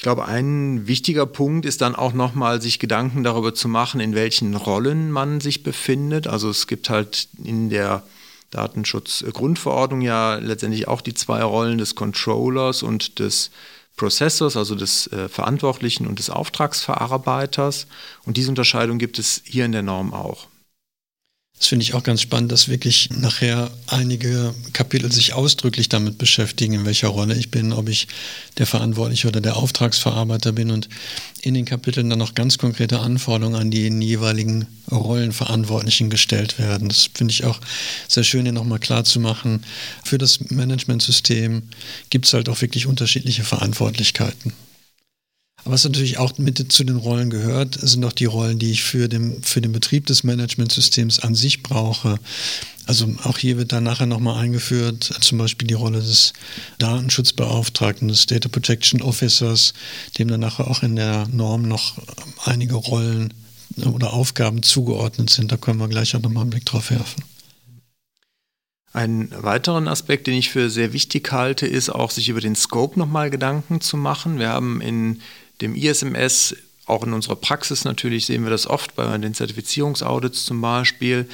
Ich 0.01 0.03
glaube, 0.03 0.25
ein 0.25 0.87
wichtiger 0.87 1.27
Punkt 1.27 1.67
ist 1.67 1.83
dann 1.83 1.95
auch 1.95 2.15
nochmal, 2.15 2.63
sich 2.63 2.79
Gedanken 2.79 3.23
darüber 3.23 3.53
zu 3.53 3.69
machen, 3.69 4.01
in 4.01 4.15
welchen 4.15 4.57
Rollen 4.57 5.11
man 5.13 5.43
sich 5.43 5.63
befindet. 5.63 6.27
Also 6.27 6.49
es 6.49 6.67
gibt 6.67 6.89
halt 6.89 7.29
in 7.45 7.69
der 7.69 8.03
Datenschutzgrundverordnung 8.51 10.01
ja 10.01 10.37
letztendlich 10.37 10.89
auch 10.89 11.03
die 11.03 11.13
zwei 11.13 11.43
Rollen 11.43 11.77
des 11.77 11.97
Controllers 11.97 12.83
und 12.83 13.19
des 13.19 13.51
Processors, 13.99 14.57
also 14.57 14.75
des 14.75 15.07
äh, 15.09 15.29
Verantwortlichen 15.29 16.07
und 16.07 16.19
des 16.19 16.31
Auftragsverarbeiters. 16.31 17.87
Und 18.25 18.39
diese 18.39 18.49
Unterscheidung 18.49 18.97
gibt 18.97 19.19
es 19.19 19.43
hier 19.45 19.67
in 19.67 19.73
der 19.73 19.83
Norm 19.83 20.15
auch. 20.15 20.47
Das 21.61 21.69
finde 21.69 21.83
ich 21.83 21.93
auch 21.93 22.03
ganz 22.03 22.23
spannend, 22.23 22.51
dass 22.53 22.69
wirklich 22.69 23.11
nachher 23.11 23.71
einige 23.87 24.55
Kapitel 24.73 25.13
sich 25.13 25.35
ausdrücklich 25.35 25.91
damit 25.91 26.17
beschäftigen, 26.17 26.73
in 26.73 26.87
welcher 26.87 27.09
Rolle 27.09 27.37
ich 27.37 27.51
bin, 27.51 27.75
ob 27.75 27.91
ich 27.91 28.09
der 28.57 28.67
Verantwortliche 28.67 29.29
oder 29.29 29.43
der 29.43 29.57
Auftragsverarbeiter 29.57 30.53
bin 30.53 30.71
und 30.71 30.89
in 31.43 31.53
den 31.53 31.67
Kapiteln 31.67 32.09
dann 32.09 32.19
noch 32.19 32.35
ganz 32.35 32.57
konkrete 32.57 33.01
Anforderungen 33.01 33.61
an 33.61 33.71
die 33.71 33.89
jeweiligen 33.89 34.69
Rollenverantwortlichen 34.91 36.09
gestellt 36.09 36.59
werden. 36.59 36.89
Das 36.89 37.11
finde 37.13 37.33
ich 37.33 37.45
auch 37.45 37.61
sehr 38.09 38.25
schön, 38.25 38.45
hier 38.45 38.53
nochmal 38.53 38.79
klar 38.79 39.05
zu 39.05 39.21
machen. 39.21 39.63
Für 40.03 40.17
das 40.17 40.41
Managementsystem 40.51 41.65
gibt 42.09 42.25
es 42.25 42.33
halt 42.33 42.49
auch 42.49 42.63
wirklich 42.63 42.87
unterschiedliche 42.87 43.45
Verantwortlichkeiten. 43.45 44.55
Aber 45.65 45.75
was 45.75 45.85
natürlich 45.85 46.19
auch 46.19 46.37
mit 46.39 46.73
zu 46.73 46.85
den 46.85 46.97
Rollen 46.97 47.31
gehört, 47.31 47.79
sind 47.81 48.05
auch 48.05 48.13
die 48.13 48.25
Rollen, 48.25 48.59
die 48.59 48.71
ich 48.71 48.83
für 48.83 49.09
den, 49.09 49.43
für 49.43 49.61
den 49.61 49.73
Betrieb 49.73 50.07
des 50.07 50.25
Managementsystems 50.25 51.21
an 51.21 51.35
sich 51.35 51.63
brauche. 51.63 52.19
Also 52.87 53.15
auch 53.23 53.39
hier 53.39 53.57
wird 53.57 53.73
dann 53.73 53.85
nachher 53.85 54.07
nochmal 54.07 54.43
eingeführt, 54.43 55.15
zum 55.21 55.39
Beispiel 55.39 55.69
die 55.69 55.75
Rolle 55.75 56.01
des 56.01 56.33
Datenschutzbeauftragten, 56.79 58.09
des 58.09 58.27
Data 58.27 58.49
Protection 58.49 59.03
Officers, 59.03 59.75
dem 60.19 60.29
dann 60.29 60.41
nachher 60.41 60.67
auch 60.67 60.83
in 60.83 60.97
der 60.97 61.29
Norm 61.29 61.63
noch 61.63 61.99
einige 62.45 62.75
Rollen 62.75 63.33
oder 63.77 64.13
Aufgaben 64.13 64.63
zugeordnet 64.63 65.31
sind. 65.31 65.53
Da 65.53 65.57
können 65.57 65.79
wir 65.79 65.89
gleich 65.89 66.17
auch 66.17 66.21
nochmal 66.21 66.43
einen 66.43 66.51
Blick 66.51 66.67
drauf 66.67 66.91
werfen. 66.91 67.23
Einen 68.93 69.31
weiteren 69.31 69.87
Aspekt, 69.87 70.27
den 70.27 70.35
ich 70.35 70.51
für 70.51 70.69
sehr 70.69 70.93
wichtig 70.93 71.31
halte, 71.31 71.67
ist 71.67 71.91
auch, 71.91 72.11
sich 72.11 72.29
über 72.29 72.41
den 72.41 72.57
Scope 72.57 72.99
nochmal 72.99 73.31
Gedanken 73.31 73.81
zu 73.81 73.97
machen. 73.97 74.41
Wir 74.41 74.49
haben 74.49 74.81
in 74.81 75.21
dem 75.61 75.75
ISMS, 75.75 76.57
auch 76.87 77.05
in 77.05 77.13
unserer 77.13 77.37
Praxis 77.37 77.85
natürlich, 77.85 78.27
sehen 78.27 78.45
wir 78.45 78.51
das 78.51 78.67
oft 78.67 78.97
bei 78.97 79.17
den 79.19 79.35
Zertifizierungsaudits 79.35 80.45
zum 80.45 80.61
Beispiel, 80.61 81.29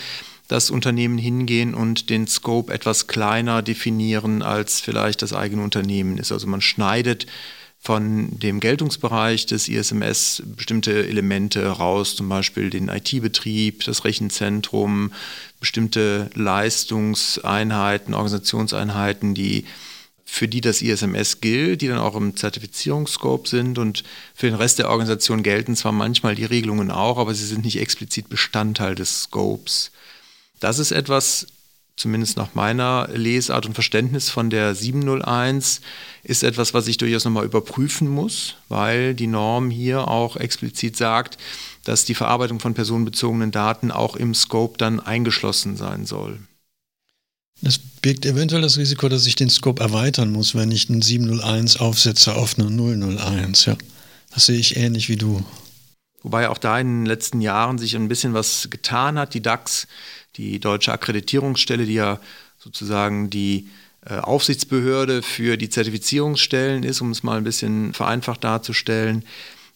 dass 0.49 0.71
Unternehmen 0.71 1.19
hingehen 1.19 1.75
und 1.75 2.11
den 2.11 2.27
Scope 2.27 2.73
etwas 2.73 3.07
kleiner 3.07 3.63
definieren, 3.63 4.43
als 4.43 4.81
vielleicht 4.81 5.23
das 5.23 5.33
eigene 5.33 5.63
Unternehmen 5.63 6.19
ist. 6.19 6.31
Also 6.31 6.47
man 6.47 6.61
schneidet 6.61 7.27
von 7.81 8.39
dem 8.39 8.59
Geltungsbereich 8.59 9.47
des 9.47 9.69
ISMS 9.69 10.43
bestimmte 10.45 11.07
Elemente 11.07 11.67
raus, 11.67 12.17
zum 12.17 12.29
Beispiel 12.29 12.69
den 12.69 12.89
IT-Betrieb, 12.89 13.85
das 13.85 14.05
Rechenzentrum, 14.05 15.13
bestimmte 15.61 16.31
Leistungseinheiten, 16.35 18.15
Organisationseinheiten, 18.15 19.35
die 19.35 19.65
für 20.29 20.49
die 20.49 20.61
das 20.61 20.83
ISMS 20.83 21.41
gilt, 21.41 21.81
die 21.81 21.89
dann 21.89 21.99
auch 21.99 22.17
im 22.17 22.37
Zertifizierungsscope 22.37 23.49
sind 23.49 23.79
und 23.79 24.03
für 24.35 24.47
den 24.47 24.57
Rest 24.57 24.79
der 24.79 24.91
Organisation 24.91 25.45
gelten 25.45 25.77
zwar 25.77 25.93
manchmal 25.93 26.35
die 26.35 26.45
Regelungen 26.45 26.91
auch, 26.91 27.17
aber 27.17 27.33
sie 27.33 27.47
sind 27.47 27.65
nicht 27.65 27.81
explizit 27.81 28.29
Bestandteil 28.29 28.97
des 28.97 29.23
Scopes. 29.23 29.93
Das 30.59 30.81
ist 30.81 30.91
etwas, 30.91 31.47
zumindest 31.95 32.37
nach 32.37 32.55
meiner 32.55 33.09
Lesart 33.15 33.67
und 33.67 33.75
Verständnis 33.75 34.29
von 34.29 34.51
der 34.51 34.75
701, 34.75 35.81
ist 36.25 36.43
etwas, 36.43 36.75
was 36.75 36.89
ich 36.89 36.97
durchaus 36.97 37.25
nochmal 37.25 37.45
überprüfen 37.45 38.09
muss, 38.09 38.57
weil 38.69 39.15
die 39.15 39.29
Norm 39.29 39.71
hier 39.71 40.09
auch 40.09 40.37
explizit 40.37 40.97
sagt, 40.97 41.39
dass 41.85 42.05
die 42.05 42.15
Verarbeitung 42.15 42.59
von 42.59 42.75
personenbezogenen 42.75 43.53
Daten 43.53 43.93
auch 43.93 44.17
im 44.17 44.35
Scope 44.35 44.77
dann 44.77 44.99
eingeschlossen 44.99 45.77
sein 45.77 46.05
soll. 46.05 46.41
Es 47.63 47.79
birgt 47.79 48.27
eventuell 48.27 48.63
das 48.63 48.77
Risiko, 48.77 49.09
dass 49.09 49.27
ich 49.27 49.35
den 49.35 49.51
Scope 49.51 49.83
erweitern 49.83 50.31
muss, 50.31 50.55
wenn 50.55 50.71
ich 50.71 50.89
einen 50.91 51.03
701 51.03 51.79
aufsetze 51.79 52.35
auf 52.35 52.59
eine 52.59 52.69
001. 52.69 53.65
Ja, 53.65 53.77
das 54.33 54.47
sehe 54.47 54.59
ich 54.59 54.77
ähnlich 54.77 55.09
wie 55.09 55.17
du. 55.17 55.45
Wobei 56.23 56.49
auch 56.49 56.59
da 56.59 56.79
in 56.79 56.89
den 56.89 57.07
letzten 57.07 57.41
Jahren 57.41 57.79
sich 57.79 57.95
ein 57.97 58.09
bisschen 58.09 58.35
was 58.35 58.69
getan 58.71 59.19
hat. 59.19 59.35
Die 59.35 59.43
DAX 59.43 59.87
die 60.37 60.61
deutsche 60.61 60.93
Akkreditierungsstelle, 60.93 61.87
die 61.87 61.95
ja 61.95 62.21
sozusagen 62.59 63.31
die 63.31 63.69
äh, 64.05 64.19
Aufsichtsbehörde 64.19 65.23
für 65.23 65.57
die 65.57 65.71
Zertifizierungsstellen 65.71 66.83
ist, 66.83 67.01
um 67.01 67.11
es 67.11 67.23
mal 67.23 67.39
ein 67.39 67.45
bisschen 67.45 67.95
vereinfacht 67.95 68.45
darzustellen, 68.45 69.25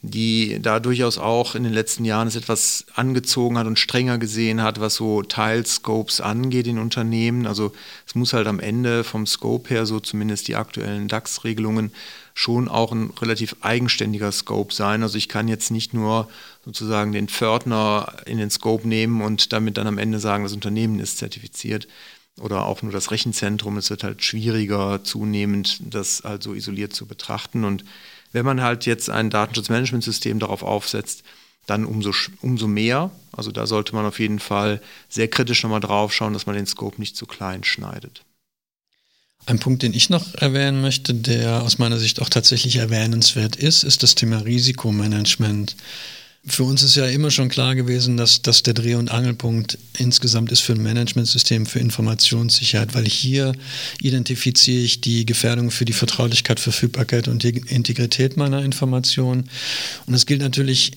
die 0.03 0.59
da 0.63 0.81
durchaus 0.81 1.19
auch 1.19 1.55
in 1.55 1.63
den 1.63 1.75
letzten 1.75 2.07
Jahren 2.07 2.27
es 2.27 2.35
etwas 2.35 2.87
angezogen 2.95 3.59
hat 3.59 3.67
und 3.67 3.79
strenger 3.79 4.17
gesehen 4.17 4.63
hat, 4.63 4.81
was 4.81 4.95
so 4.95 5.23
Teilscopes 5.23 6.23
angeht 6.23 6.67
in 6.67 6.79
Unternehmen. 6.79 7.47
Also 7.47 7.73
es 8.07 8.15
muss 8.15 8.33
halt 8.33 8.47
am 8.47 8.61
Ende 8.61 9.05
vom 9.05 9.27
Scope 9.27 9.69
her, 9.69 9.85
so 9.85 10.01
zumindest 10.01 10.49
die 10.49 10.57
aktuellen 10.57 11.07
DAX-Regelungen, 11.07 11.93
schon 12.33 12.69
auch 12.69 12.93
ein 12.93 13.11
relativ 13.21 13.57
eigenständiger 13.61 14.33
Scope 14.33 14.73
sein. 14.73 15.03
Also 15.03 15.19
ich 15.19 15.29
kann 15.29 15.49
jetzt 15.49 15.71
nicht 15.71 15.93
nur 15.93 16.31
sozusagen 16.65 17.13
den 17.13 17.29
Pförtner 17.29 18.15
in 18.25 18.39
den 18.39 18.51
Scope 18.51 18.89
nehmen 18.89 19.21
und 19.21 19.53
damit 19.53 19.77
dann 19.77 19.87
am 19.87 19.99
Ende 19.99 20.19
sagen, 20.19 20.45
das 20.45 20.55
Unternehmen 20.55 20.99
ist 20.99 21.19
zertifiziert 21.19 21.87
oder 22.41 22.65
auch 22.65 22.81
nur 22.81 22.93
das 22.93 23.11
Rechenzentrum. 23.11 23.77
Es 23.77 23.91
wird 23.91 24.03
halt 24.03 24.23
schwieriger 24.23 25.05
zunehmend, 25.05 25.81
das 25.85 26.23
halt 26.25 26.43
so 26.43 26.55
isoliert 26.55 26.95
zu 26.95 27.05
betrachten. 27.05 27.65
Und 27.65 27.85
wenn 28.33 28.45
man 28.45 28.61
halt 28.61 28.87
jetzt 28.87 29.11
ein 29.11 29.31
Datenschutzmanagementsystem 29.31 30.39
darauf 30.39 30.63
aufsetzt, 30.63 31.23
dann 31.67 31.85
umso, 31.85 32.13
umso 32.41 32.67
mehr. 32.67 33.11
Also 33.33 33.53
da 33.53 33.67
sollte 33.67 33.95
man 33.95 34.07
auf 34.07 34.19
jeden 34.19 34.41
Fall 34.41 34.81
sehr 35.09 35.29
kritisch 35.29 35.63
nochmal 35.63 35.81
drauf 35.81 36.13
schauen, 36.13 36.33
dass 36.33 36.47
man 36.47 36.57
den 36.57 36.67
Scope 36.67 37.01
nicht 37.01 37.17
zu 37.17 37.27
klein 37.27 37.65
schneidet. 37.65 38.25
Ein 39.47 39.59
Punkt, 39.59 39.83
den 39.83 39.95
ich 39.95 40.11
noch 40.11 40.35
erwähnen 40.35 40.83
möchte, 40.83 41.15
der 41.15 41.63
aus 41.63 41.79
meiner 41.79 41.99
Sicht 41.99 42.21
auch 42.21 42.29
tatsächlich 42.29 42.77
erwähnenswert 42.77 43.57
ist, 43.57 43.85
ist 43.85 44.03
das 44.03 44.15
Thema 44.15 44.39
Risikomanagement. 44.39 45.77
Für 46.47 46.65
uns 46.65 46.83
ist 46.83 46.97
ja 46.97 47.07
immer 47.07 47.31
schon 47.31 47.51
klar 47.51 47.75
gewesen, 47.75 48.17
dass 48.17 48.41
das 48.41 48.63
der 48.63 48.73
Dreh- 48.73 48.95
und 48.95 49.11
Angelpunkt 49.11 49.77
insgesamt 49.99 50.51
ist 50.51 50.61
für 50.61 50.73
ein 50.73 50.83
Managementsystem 50.83 51.67
für 51.67 51.81
Informationssicherheit, 51.81 52.95
weil 52.95 53.05
hier 53.05 53.53
identifiziere 54.01 54.83
ich 54.83 55.03
die 55.03 55.27
Gefährdung 55.27 55.71
für 55.71 55.85
die 55.85 55.93
Vertraulichkeit, 55.93 56.59
Verfügbarkeit 56.59 57.29
und 57.29 57.43
die 57.43 57.59
Integrität 57.67 58.39
meiner 58.39 58.65
Informationen. 58.65 59.51
Und 60.07 60.15
das 60.15 60.25
gilt 60.25 60.41
natürlich 60.41 60.93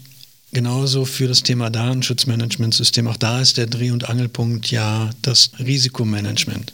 genauso 0.53 1.03
für 1.03 1.27
das 1.27 1.43
Thema 1.43 1.69
Datenschutzmanagementsystem. 1.69 3.07
Auch 3.07 3.17
da 3.17 3.41
ist 3.41 3.57
der 3.57 3.67
Dreh- 3.67 3.91
und 3.91 4.07
Angelpunkt 4.07 4.71
ja 4.71 5.09
das 5.21 5.51
Risikomanagement. 5.59 6.73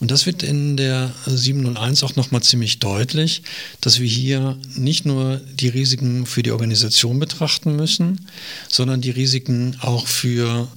Und 0.00 0.10
das 0.10 0.26
wird 0.26 0.42
in 0.42 0.76
der 0.76 1.12
701 1.26 2.04
auch 2.04 2.14
nochmal 2.14 2.42
ziemlich 2.42 2.78
deutlich, 2.78 3.42
dass 3.80 3.98
wir 3.98 4.06
hier 4.08 4.56
nicht 4.76 5.04
nur 5.04 5.40
die 5.54 5.68
Risiken 5.68 6.24
für 6.24 6.42
die 6.42 6.52
Organisation 6.52 7.18
betrachten 7.18 7.74
müssen, 7.74 8.26
sondern 8.68 9.00
die 9.00 9.10
Risiken 9.10 9.76
auch 9.80 10.06
für 10.06 10.68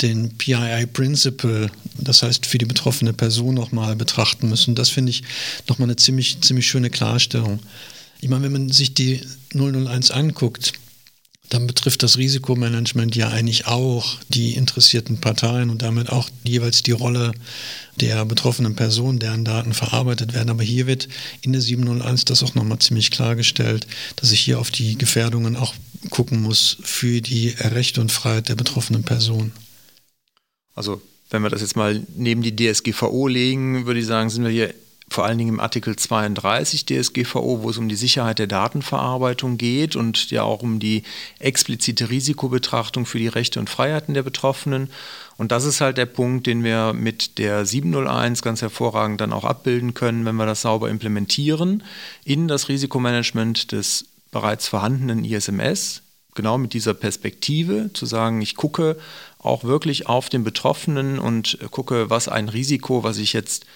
den 0.00 0.36
PII 0.36 0.86
Principle, 0.86 1.70
das 1.98 2.22
heißt 2.22 2.46
für 2.46 2.58
die 2.58 2.64
betroffene 2.64 3.12
Person 3.12 3.54
nochmal 3.54 3.96
betrachten 3.96 4.48
müssen. 4.48 4.74
Das 4.74 4.90
finde 4.90 5.10
ich 5.10 5.22
nochmal 5.68 5.86
eine 5.86 5.96
ziemlich, 5.96 6.40
ziemlich 6.40 6.66
schöne 6.66 6.90
Klarstellung. 6.90 7.60
Ich 8.20 8.28
meine, 8.28 8.44
wenn 8.44 8.52
man 8.52 8.68
sich 8.70 8.94
die 8.94 9.20
001 9.52 10.10
anguckt, 10.10 10.72
dann 11.48 11.66
betrifft 11.66 12.02
das 12.02 12.16
Risikomanagement 12.16 13.14
ja 13.14 13.28
eigentlich 13.28 13.66
auch 13.66 14.16
die 14.28 14.54
interessierten 14.54 15.20
Parteien 15.20 15.68
und 15.68 15.82
damit 15.82 16.08
auch 16.08 16.30
jeweils 16.44 16.82
die 16.82 16.92
Rolle 16.92 17.32
der 18.00 18.24
betroffenen 18.24 18.74
Person, 18.74 19.18
deren 19.18 19.44
Daten 19.44 19.74
verarbeitet 19.74 20.34
werden. 20.34 20.50
Aber 20.50 20.62
hier 20.62 20.86
wird 20.86 21.08
in 21.42 21.52
der 21.52 21.60
701 21.60 22.24
das 22.24 22.42
auch 22.42 22.54
nochmal 22.54 22.78
ziemlich 22.78 23.10
klargestellt, 23.10 23.86
dass 24.16 24.32
ich 24.32 24.40
hier 24.40 24.58
auf 24.58 24.70
die 24.70 24.96
Gefährdungen 24.96 25.56
auch 25.56 25.74
gucken 26.10 26.40
muss 26.42 26.78
für 26.82 27.20
die 27.20 27.48
Rechte 27.48 28.00
und 28.00 28.10
Freiheit 28.10 28.48
der 28.48 28.56
betroffenen 28.56 29.02
Person. 29.02 29.52
Also 30.74 31.02
wenn 31.30 31.42
wir 31.42 31.50
das 31.50 31.60
jetzt 31.60 31.76
mal 31.76 32.02
neben 32.16 32.42
die 32.42 32.54
DSGVO 32.54 33.28
legen, 33.28 33.86
würde 33.86 34.00
ich 34.00 34.06
sagen, 34.06 34.30
sind 34.30 34.44
wir 34.44 34.50
hier 34.50 34.74
vor 35.12 35.24
allen 35.24 35.38
Dingen 35.38 35.54
im 35.54 35.60
Artikel 35.60 35.96
32 35.96 36.86
DSGVO, 36.86 37.62
wo 37.62 37.70
es 37.70 37.78
um 37.78 37.88
die 37.88 37.94
Sicherheit 37.94 38.38
der 38.38 38.46
Datenverarbeitung 38.46 39.58
geht 39.58 39.94
und 39.96 40.30
ja 40.30 40.42
auch 40.42 40.62
um 40.62 40.80
die 40.80 41.02
explizite 41.38 42.10
Risikobetrachtung 42.10 43.06
für 43.06 43.18
die 43.18 43.28
Rechte 43.28 43.60
und 43.60 43.70
Freiheiten 43.70 44.14
der 44.14 44.22
Betroffenen. 44.22 44.90
Und 45.36 45.52
das 45.52 45.64
ist 45.64 45.80
halt 45.80 45.98
der 45.98 46.06
Punkt, 46.06 46.46
den 46.46 46.64
wir 46.64 46.92
mit 46.92 47.38
der 47.38 47.64
701 47.64 48.42
ganz 48.42 48.62
hervorragend 48.62 49.20
dann 49.20 49.32
auch 49.32 49.44
abbilden 49.44 49.94
können, 49.94 50.24
wenn 50.24 50.36
wir 50.36 50.46
das 50.46 50.62
sauber 50.62 50.90
implementieren 50.90 51.82
in 52.24 52.48
das 52.48 52.68
Risikomanagement 52.68 53.72
des 53.72 54.06
bereits 54.30 54.68
vorhandenen 54.68 55.24
ISMS. 55.24 56.02
Genau 56.34 56.56
mit 56.56 56.72
dieser 56.72 56.94
Perspektive 56.94 57.90
zu 57.92 58.06
sagen, 58.06 58.40
ich 58.40 58.56
gucke 58.56 58.96
auch 59.38 59.64
wirklich 59.64 60.06
auf 60.06 60.30
den 60.30 60.44
Betroffenen 60.44 61.18
und 61.18 61.58
gucke, 61.70 62.08
was 62.08 62.28
ein 62.28 62.48
Risiko, 62.48 63.02
was 63.02 63.18
ich 63.18 63.34
jetzt 63.34 63.66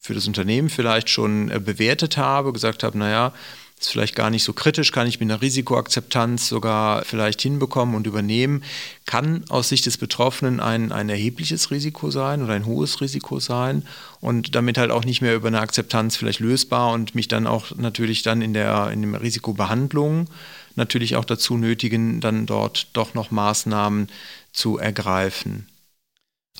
für 0.00 0.14
das 0.14 0.26
Unternehmen 0.26 0.70
vielleicht 0.70 1.10
schon 1.10 1.50
äh, 1.50 1.60
bewertet 1.60 2.16
habe, 2.16 2.52
gesagt 2.52 2.82
habe, 2.82 2.96
naja, 2.98 3.32
ist 3.80 3.90
vielleicht 3.90 4.16
gar 4.16 4.30
nicht 4.30 4.42
so 4.42 4.52
kritisch, 4.52 4.92
kann 4.92 5.06
ich 5.06 5.20
mit 5.20 5.30
einer 5.30 5.40
Risikoakzeptanz 5.40 6.48
sogar 6.48 7.04
vielleicht 7.04 7.40
hinbekommen 7.40 7.94
und 7.94 8.06
übernehmen, 8.06 8.64
kann 9.06 9.44
aus 9.48 9.68
Sicht 9.68 9.86
des 9.86 9.98
Betroffenen 9.98 10.60
ein, 10.60 10.90
ein 10.90 11.08
erhebliches 11.08 11.70
Risiko 11.70 12.10
sein 12.10 12.42
oder 12.42 12.54
ein 12.54 12.66
hohes 12.66 13.00
Risiko 13.00 13.38
sein 13.38 13.86
und 14.20 14.54
damit 14.54 14.78
halt 14.78 14.90
auch 14.90 15.04
nicht 15.04 15.22
mehr 15.22 15.34
über 15.34 15.48
eine 15.48 15.60
Akzeptanz 15.60 16.16
vielleicht 16.16 16.40
lösbar 16.40 16.92
und 16.92 17.14
mich 17.14 17.28
dann 17.28 17.46
auch 17.46 17.76
natürlich 17.76 18.22
dann 18.22 18.42
in 18.42 18.52
der 18.52 18.90
in 18.90 19.12
der 19.12 19.22
Risikobehandlung 19.22 20.28
natürlich 20.74 21.16
auch 21.16 21.24
dazu 21.24 21.56
nötigen, 21.56 22.20
dann 22.20 22.46
dort 22.46 22.88
doch 22.94 23.14
noch 23.14 23.30
Maßnahmen 23.30 24.08
zu 24.52 24.78
ergreifen. 24.78 25.66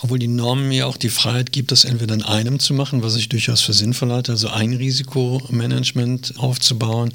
Obwohl 0.00 0.18
die 0.18 0.28
Norm 0.28 0.68
mir 0.68 0.86
auch 0.86 0.96
die 0.96 1.08
Freiheit 1.08 1.50
gibt, 1.50 1.72
das 1.72 1.84
entweder 1.84 2.14
in 2.14 2.22
einem 2.22 2.58
zu 2.60 2.72
machen, 2.72 3.02
was 3.02 3.16
ich 3.16 3.28
durchaus 3.28 3.60
für 3.60 3.72
sinnvoll 3.72 4.12
halte, 4.12 4.32
also 4.32 4.48
ein 4.48 4.74
Risikomanagement 4.74 6.34
aufzubauen. 6.36 7.12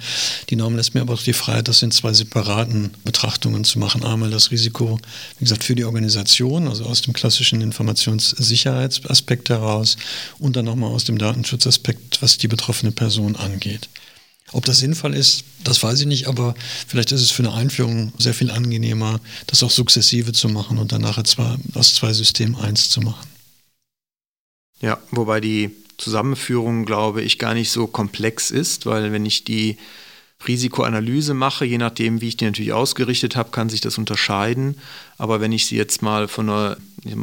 Die 0.49 0.55
Norm 0.55 0.75
lässt 0.75 0.93
mir 0.93 1.01
aber 1.01 1.13
auch 1.13 1.23
die 1.23 1.33
Freiheit, 1.33 1.67
das 1.67 1.81
in 1.81 1.91
zwei 1.91 2.11
separaten 2.11 2.91
Betrachtungen 3.05 3.63
zu 3.63 3.79
machen. 3.79 4.03
Einmal 4.03 4.31
das 4.31 4.51
Risiko, 4.51 4.99
wie 5.39 5.45
gesagt, 5.45 5.63
für 5.63 5.75
die 5.75 5.85
Organisation, 5.85 6.67
also 6.67 6.85
aus 6.85 7.01
dem 7.01 7.13
klassischen 7.13 7.61
Informationssicherheitsaspekt 7.61 9.49
heraus 9.49 9.97
und 10.39 10.55
dann 10.55 10.65
nochmal 10.65 10.91
aus 10.91 11.05
dem 11.05 11.17
Datenschutzaspekt, 11.17 12.21
was 12.21 12.37
die 12.37 12.47
betroffene 12.47 12.91
Person 12.91 13.35
angeht. 13.35 13.87
Ob 14.53 14.65
das 14.65 14.77
sinnvoll 14.77 15.15
ist, 15.15 15.43
das 15.63 15.81
weiß 15.81 15.99
ich 16.01 16.05
nicht, 16.05 16.27
aber 16.27 16.55
vielleicht 16.87 17.11
ist 17.11 17.21
es 17.21 17.31
für 17.31 17.43
eine 17.43 17.53
Einführung 17.53 18.13
sehr 18.17 18.33
viel 18.33 18.51
angenehmer, 18.51 19.19
das 19.47 19.63
auch 19.63 19.71
sukzessive 19.71 20.31
zu 20.31 20.47
machen 20.47 20.77
und 20.77 20.91
dann 20.91 21.01
nachher 21.01 21.23
zwar 21.23 21.57
aus 21.73 21.95
zwei 21.95 22.13
Systemen 22.13 22.55
eins 22.55 22.89
zu 22.89 23.01
machen. 23.01 23.27
Ja, 24.79 24.99
wobei 25.11 25.41
die 25.41 25.71
Zusammenführung, 25.97 26.85
glaube 26.85 27.21
ich, 27.21 27.39
gar 27.39 27.53
nicht 27.53 27.71
so 27.71 27.87
komplex 27.87 28.51
ist, 28.51 28.85
weil 28.85 29.11
wenn 29.11 29.25
ich 29.25 29.43
die 29.43 29.77
Risikoanalyse 30.47 31.33
mache, 31.33 31.65
je 31.65 31.77
nachdem, 31.77 32.21
wie 32.21 32.27
ich 32.27 32.37
die 32.37 32.45
natürlich 32.45 32.73
ausgerichtet 32.73 33.35
habe, 33.35 33.51
kann 33.51 33.69
sich 33.69 33.81
das 33.81 33.97
unterscheiden. 33.97 34.77
Aber 35.17 35.41
wenn 35.41 35.51
ich 35.51 35.65
sie 35.65 35.77
jetzt 35.77 36.01
mal 36.01 36.27
von 36.27 36.49
einer 36.49 36.77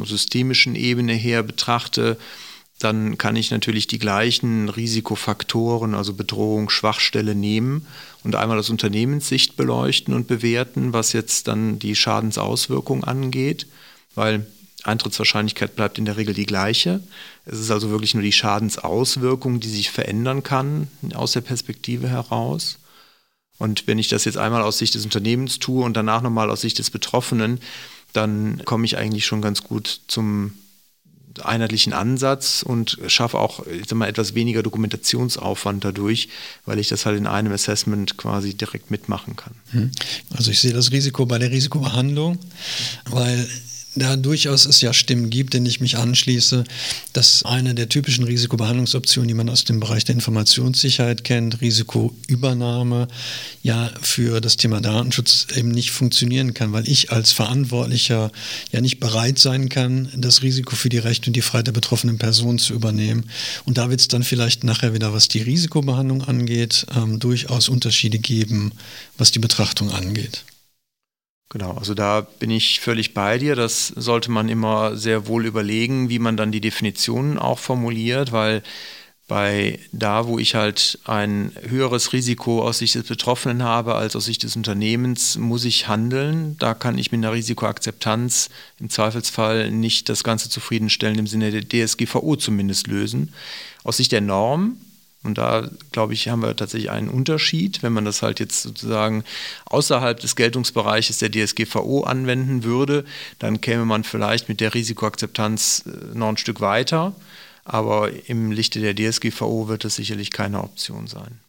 systemischen 0.05 0.75
Ebene 0.75 1.13
her 1.13 1.43
betrachte, 1.43 2.17
dann 2.83 3.17
kann 3.17 3.35
ich 3.35 3.51
natürlich 3.51 3.87
die 3.87 3.99
gleichen 3.99 4.69
Risikofaktoren, 4.69 5.95
also 5.95 6.13
Bedrohung, 6.13 6.69
Schwachstelle 6.69 7.35
nehmen 7.35 7.87
und 8.23 8.35
einmal 8.35 8.59
aus 8.59 8.69
Unternehmenssicht 8.69 9.55
beleuchten 9.55 10.13
und 10.13 10.27
bewerten, 10.27 10.93
was 10.93 11.13
jetzt 11.13 11.47
dann 11.47 11.79
die 11.79 11.95
Schadensauswirkung 11.95 13.03
angeht, 13.03 13.67
weil 14.15 14.45
Eintrittswahrscheinlichkeit 14.83 15.75
bleibt 15.75 15.97
in 15.99 16.05
der 16.05 16.17
Regel 16.17 16.33
die 16.33 16.45
gleiche. 16.45 17.01
Es 17.45 17.59
ist 17.59 17.71
also 17.71 17.89
wirklich 17.89 18.13
nur 18.13 18.23
die 18.23 18.31
Schadensauswirkung, 18.31 19.59
die 19.59 19.69
sich 19.69 19.91
verändern 19.91 20.43
kann 20.43 20.87
aus 21.13 21.33
der 21.33 21.41
Perspektive 21.41 22.09
heraus. 22.09 22.79
Und 23.57 23.85
wenn 23.85 23.99
ich 23.99 24.07
das 24.07 24.25
jetzt 24.25 24.37
einmal 24.37 24.63
aus 24.63 24.79
Sicht 24.79 24.95
des 24.95 25.05
Unternehmens 25.05 25.59
tue 25.59 25.85
und 25.85 25.95
danach 25.95 26.23
nochmal 26.23 26.49
aus 26.49 26.61
Sicht 26.61 26.79
des 26.79 26.89
Betroffenen, 26.89 27.59
dann 28.13 28.63
komme 28.65 28.85
ich 28.85 28.97
eigentlich 28.97 29.25
schon 29.25 29.41
ganz 29.41 29.63
gut 29.63 30.01
zum 30.07 30.53
einheitlichen 31.43 31.93
Ansatz 31.93 32.63
und 32.63 32.97
schaffe 33.07 33.39
auch 33.39 33.65
ich 33.65 33.87
sag 33.87 33.97
mal, 33.97 34.07
etwas 34.07 34.35
weniger 34.35 34.63
Dokumentationsaufwand 34.63 35.83
dadurch, 35.83 36.29
weil 36.65 36.79
ich 36.79 36.87
das 36.87 37.05
halt 37.05 37.17
in 37.17 37.27
einem 37.27 37.51
Assessment 37.51 38.17
quasi 38.17 38.53
direkt 38.53 38.91
mitmachen 38.91 39.35
kann. 39.35 39.53
Hm. 39.71 39.91
Also 40.35 40.51
ich 40.51 40.59
sehe 40.59 40.73
das 40.73 40.91
Risiko 40.91 41.25
bei 41.25 41.37
der 41.37 41.51
Risikobehandlung, 41.51 42.37
weil 43.09 43.47
da 43.95 44.15
durchaus 44.15 44.65
es 44.65 44.79
ja 44.79 44.93
Stimmen 44.93 45.29
gibt, 45.29 45.53
denen 45.53 45.65
ich 45.65 45.81
mich 45.81 45.97
anschließe, 45.97 46.63
dass 47.11 47.43
eine 47.43 47.75
der 47.75 47.89
typischen 47.89 48.23
Risikobehandlungsoptionen, 48.23 49.27
die 49.27 49.33
man 49.33 49.49
aus 49.49 49.65
dem 49.65 49.81
Bereich 49.81 50.05
der 50.05 50.15
Informationssicherheit 50.15 51.25
kennt, 51.25 51.59
Risikoübernahme, 51.59 53.09
ja 53.63 53.91
für 54.01 54.39
das 54.39 54.55
Thema 54.55 54.79
Datenschutz 54.79 55.47
eben 55.55 55.71
nicht 55.71 55.91
funktionieren 55.91 56.53
kann, 56.53 56.71
weil 56.71 56.87
ich 56.87 57.11
als 57.11 57.33
Verantwortlicher 57.33 58.31
ja 58.71 58.79
nicht 58.79 58.99
bereit 59.01 59.39
sein 59.39 59.67
kann, 59.67 60.09
das 60.15 60.41
Risiko 60.41 60.75
für 60.75 60.89
die 60.89 60.97
Rechte 60.97 61.29
und 61.29 61.35
die 61.35 61.41
Freiheit 61.41 61.67
der 61.67 61.73
betroffenen 61.73 62.17
Person 62.17 62.59
zu 62.59 62.73
übernehmen. 62.73 63.29
Und 63.65 63.77
da 63.77 63.89
wird 63.89 63.99
es 63.99 64.07
dann 64.07 64.23
vielleicht 64.23 64.63
nachher 64.63 64.93
wieder, 64.93 65.13
was 65.13 65.27
die 65.27 65.41
Risikobehandlung 65.41 66.21
angeht, 66.23 66.85
ähm, 66.95 67.19
durchaus 67.19 67.67
Unterschiede 67.67 68.19
geben, 68.19 68.71
was 69.17 69.31
die 69.31 69.39
Betrachtung 69.39 69.91
angeht. 69.91 70.45
Genau, 71.51 71.73
also 71.73 71.93
da 71.93 72.21
bin 72.21 72.49
ich 72.49 72.79
völlig 72.79 73.13
bei 73.13 73.37
dir. 73.37 73.57
Das 73.57 73.87
sollte 73.87 74.31
man 74.31 74.47
immer 74.47 74.95
sehr 74.95 75.27
wohl 75.27 75.45
überlegen, 75.45 76.07
wie 76.07 76.17
man 76.17 76.37
dann 76.37 76.53
die 76.53 76.61
Definitionen 76.61 77.37
auch 77.37 77.59
formuliert, 77.59 78.31
weil 78.31 78.63
bei 79.27 79.77
da, 79.91 80.27
wo 80.27 80.39
ich 80.39 80.55
halt 80.55 80.99
ein 81.03 81.51
höheres 81.67 82.13
Risiko 82.13 82.65
aus 82.65 82.77
Sicht 82.77 82.95
des 82.95 83.03
Betroffenen 83.03 83.63
habe 83.63 83.95
als 83.95 84.15
aus 84.15 84.25
Sicht 84.25 84.43
des 84.43 84.55
Unternehmens, 84.55 85.37
muss 85.37 85.65
ich 85.65 85.89
handeln. 85.89 86.55
Da 86.57 86.73
kann 86.73 86.97
ich 86.97 87.11
mit 87.11 87.19
einer 87.19 87.33
Risikoakzeptanz 87.33 88.49
im 88.79 88.89
Zweifelsfall 88.89 89.71
nicht 89.71 90.07
das 90.07 90.23
Ganze 90.23 90.49
zufriedenstellen 90.49 91.19
im 91.19 91.27
Sinne 91.27 91.51
der 91.51 91.67
DSGVO 91.67 92.37
zumindest 92.37 92.87
lösen. 92.87 93.33
Aus 93.83 93.97
Sicht 93.97 94.13
der 94.13 94.21
Norm 94.21 94.77
und 95.23 95.37
da, 95.37 95.69
glaube 95.91 96.13
ich, 96.13 96.29
haben 96.29 96.41
wir 96.41 96.55
tatsächlich 96.55 96.89
einen 96.89 97.07
Unterschied. 97.07 97.83
Wenn 97.83 97.93
man 97.93 98.05
das 98.05 98.23
halt 98.23 98.39
jetzt 98.39 98.63
sozusagen 98.63 99.23
außerhalb 99.65 100.19
des 100.19 100.35
Geltungsbereiches 100.35 101.19
der 101.19 101.31
DSGVO 101.31 102.03
anwenden 102.03 102.63
würde, 102.63 103.05
dann 103.37 103.61
käme 103.61 103.85
man 103.85 104.03
vielleicht 104.03 104.49
mit 104.49 104.59
der 104.59 104.73
Risikoakzeptanz 104.73 105.83
äh, 105.85 106.17
noch 106.17 106.29
ein 106.29 106.37
Stück 106.37 106.59
weiter. 106.59 107.15
Aber 107.63 108.09
im 108.27 108.51
Lichte 108.51 108.81
der 108.81 108.95
DSGVO 108.95 109.67
wird 109.67 109.83
das 109.83 109.95
sicherlich 109.95 110.31
keine 110.31 110.63
Option 110.63 111.05
sein. 111.05 111.39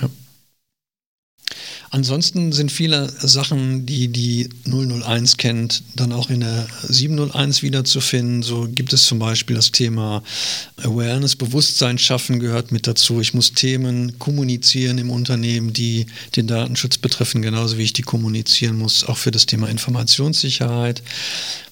Ja. 0.00 0.10
Ansonsten 1.96 2.52
sind 2.52 2.70
viele 2.70 3.10
Sachen, 3.22 3.86
die 3.86 4.08
die 4.08 4.50
001 4.66 5.38
kennt, 5.38 5.82
dann 5.94 6.12
auch 6.12 6.28
in 6.28 6.40
der 6.40 6.66
701 6.86 7.62
wiederzufinden. 7.62 8.42
So 8.42 8.68
gibt 8.70 8.92
es 8.92 9.06
zum 9.06 9.18
Beispiel 9.18 9.56
das 9.56 9.72
Thema 9.72 10.22
Awareness, 10.76 11.36
Bewusstsein 11.36 11.96
schaffen 11.96 12.38
gehört 12.38 12.70
mit 12.70 12.86
dazu. 12.86 13.22
Ich 13.22 13.32
muss 13.32 13.54
Themen 13.54 14.18
kommunizieren 14.18 14.98
im 14.98 15.08
Unternehmen, 15.08 15.72
die 15.72 16.04
den 16.36 16.46
Datenschutz 16.46 16.98
betreffen, 16.98 17.40
genauso 17.40 17.78
wie 17.78 17.84
ich 17.84 17.94
die 17.94 18.02
kommunizieren 18.02 18.76
muss, 18.76 19.02
auch 19.04 19.16
für 19.16 19.30
das 19.30 19.46
Thema 19.46 19.70
Informationssicherheit. 19.70 21.02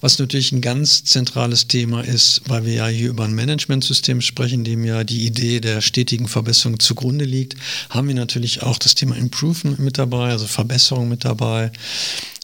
Was 0.00 0.18
natürlich 0.18 0.52
ein 0.52 0.62
ganz 0.62 1.04
zentrales 1.04 1.68
Thema 1.68 2.00
ist, 2.00 2.40
weil 2.46 2.64
wir 2.64 2.72
ja 2.72 2.86
hier 2.86 3.10
über 3.10 3.24
ein 3.24 3.34
Managementsystem 3.34 4.22
sprechen, 4.22 4.64
dem 4.64 4.84
ja 4.84 5.04
die 5.04 5.26
Idee 5.26 5.60
der 5.60 5.82
stetigen 5.82 6.28
Verbesserung 6.28 6.80
zugrunde 6.80 7.26
liegt, 7.26 7.56
haben 7.90 8.08
wir 8.08 8.14
natürlich 8.14 8.62
auch 8.62 8.78
das 8.78 8.94
Thema 8.94 9.16
Improvement 9.16 9.78
mit 9.78 9.98
dabei 9.98 10.13
dabei, 10.14 10.30
also 10.30 10.46
Verbesserungen 10.46 11.08
mit 11.08 11.24
dabei. 11.24 11.70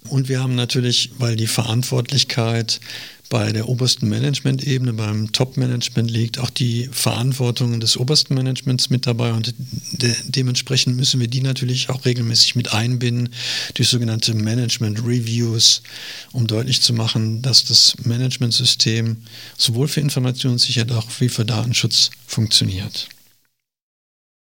Und 0.09 0.29
wir 0.29 0.41
haben 0.41 0.55
natürlich, 0.55 1.11
weil 1.19 1.37
die 1.37 1.47
Verantwortlichkeit 1.47 2.81
bei 3.29 3.53
der 3.53 3.69
obersten 3.69 4.09
Management-Ebene, 4.09 4.93
beim 4.93 5.31
Top-Management 5.31 6.11
liegt, 6.11 6.41
auch 6.41 6.51
die 6.51 6.89
Verantwortung 6.91 7.79
des 7.79 7.97
obersten 7.97 8.35
Managements 8.35 8.91
mit 8.91 9.07
dabei 9.07 9.33
und 9.33 9.55
de 9.93 10.13
dementsprechend 10.25 10.97
müssen 10.97 11.21
wir 11.21 11.29
die 11.29 11.41
natürlich 11.41 11.91
auch 11.91 12.05
regelmäßig 12.05 12.57
mit 12.57 12.75
einbinden 12.75 13.29
durch 13.75 13.89
sogenannte 13.89 14.35
Management-Reviews, 14.35 15.83
um 16.33 16.49
deutlich 16.49 16.81
zu 16.81 16.93
machen, 16.93 17.41
dass 17.41 17.65
das 17.65 17.95
Managementsystem 18.03 19.19
sowohl 19.57 19.87
für 19.87 20.01
Informationssicherheit 20.01 20.91
auch 20.91 21.07
wie 21.21 21.29
für 21.29 21.45
Datenschutz 21.45 22.11
funktioniert. 22.27 23.09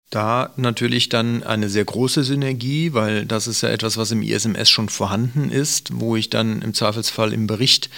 Da 0.09 0.51
natürlich 0.55 1.09
dann 1.09 1.43
eine 1.43 1.69
sehr 1.69 1.85
große 1.85 2.23
Synergie, 2.23 2.93
weil 2.93 3.25
das 3.27 3.47
ist 3.47 3.61
ja 3.61 3.69
etwas, 3.69 3.97
was 3.97 4.09
im 4.09 4.23
ISMS 4.23 4.67
schon 4.69 4.89
vorhanden 4.89 5.51
ist, 5.51 5.99
wo 5.99 6.15
ich 6.15 6.31
dann 6.31 6.63
im 6.63 6.73
Zweifelsfall 6.73 7.31
im 7.31 7.45
Bericht, 7.45 7.91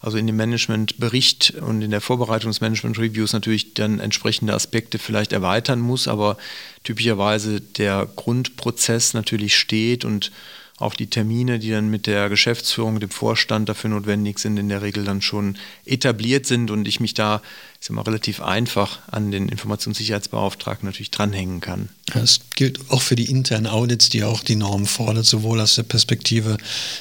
also 0.00 0.16
in 0.16 0.28
dem 0.28 0.36
Managementbericht 0.36 1.54
und 1.60 1.82
in 1.82 1.90
der 1.90 2.00
Vorbereitung 2.00 2.50
des 2.50 2.60
Management 2.60 2.98
Reviews 2.98 3.32
natürlich 3.32 3.74
dann 3.74 3.98
entsprechende 3.98 4.54
Aspekte 4.54 5.00
vielleicht 5.00 5.32
erweitern 5.32 5.80
muss, 5.80 6.06
aber 6.06 6.36
typischerweise 6.84 7.60
der 7.60 8.06
Grundprozess 8.14 9.14
natürlich 9.14 9.56
steht 9.56 10.04
und 10.04 10.30
auch 10.78 10.94
die 10.94 11.06
Termine, 11.08 11.58
die 11.58 11.70
dann 11.70 11.88
mit 11.88 12.06
der 12.06 12.28
Geschäftsführung, 12.28 13.00
dem 13.00 13.10
Vorstand 13.10 13.68
dafür 13.68 13.90
notwendig 13.90 14.38
sind, 14.38 14.58
in 14.58 14.68
der 14.68 14.82
Regel 14.82 15.04
dann 15.04 15.22
schon 15.22 15.56
etabliert 15.86 16.44
sind. 16.44 16.70
Und 16.70 16.86
ich 16.86 17.00
mich 17.00 17.14
da 17.14 17.40
sag 17.80 17.94
mal, 17.94 18.02
relativ 18.02 18.40
einfach 18.40 19.00
an 19.10 19.30
den 19.30 19.48
Informationssicherheitsbeauftragten 19.48 20.86
natürlich 20.86 21.10
dranhängen 21.10 21.60
kann. 21.60 21.88
Das 22.12 22.40
gilt 22.54 22.90
auch 22.90 23.02
für 23.02 23.16
die 23.16 23.28
internen 23.30 23.66
Audits, 23.66 24.08
die 24.08 24.24
auch 24.24 24.42
die 24.42 24.56
Normen 24.56 24.86
fordert, 24.86 25.26
sowohl 25.26 25.60
aus 25.60 25.74
der 25.74 25.82
Perspektive 25.82 26.56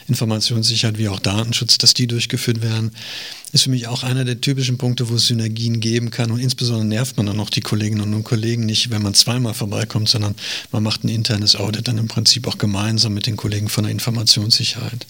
Informationssicherheit 0.07 0.97
wie 0.97 1.09
auch 1.09 1.19
Datenschutz, 1.19 1.77
dass 1.77 1.93
die 1.93 2.07
durchgeführt 2.07 2.61
werden. 2.61 2.91
Ist 3.51 3.63
für 3.63 3.69
mich 3.69 3.87
auch 3.87 4.03
einer 4.03 4.25
der 4.25 4.41
typischen 4.41 4.77
Punkte, 4.77 5.09
wo 5.09 5.15
es 5.15 5.27
Synergien 5.27 5.79
geben 5.79 6.11
kann. 6.11 6.31
Und 6.31 6.39
insbesondere 6.39 6.85
nervt 6.85 7.17
man 7.17 7.27
dann 7.27 7.39
auch 7.39 7.49
die 7.49 7.61
Kolleginnen 7.61 8.13
und 8.13 8.23
Kollegen 8.23 8.65
nicht, 8.65 8.89
wenn 8.89 9.01
man 9.01 9.13
zweimal 9.13 9.53
vorbeikommt, 9.53 10.09
sondern 10.09 10.35
man 10.71 10.83
macht 10.83 11.03
ein 11.03 11.09
internes 11.09 11.55
Audit 11.55 11.87
dann 11.87 11.97
im 11.97 12.07
Prinzip 12.07 12.47
auch 12.47 12.57
gemeinsam 12.57 13.13
mit 13.13 13.27
den 13.27 13.37
Kollegen 13.37 13.69
von 13.69 13.85
der 13.85 13.91
Informationssicherheit. 13.91 15.05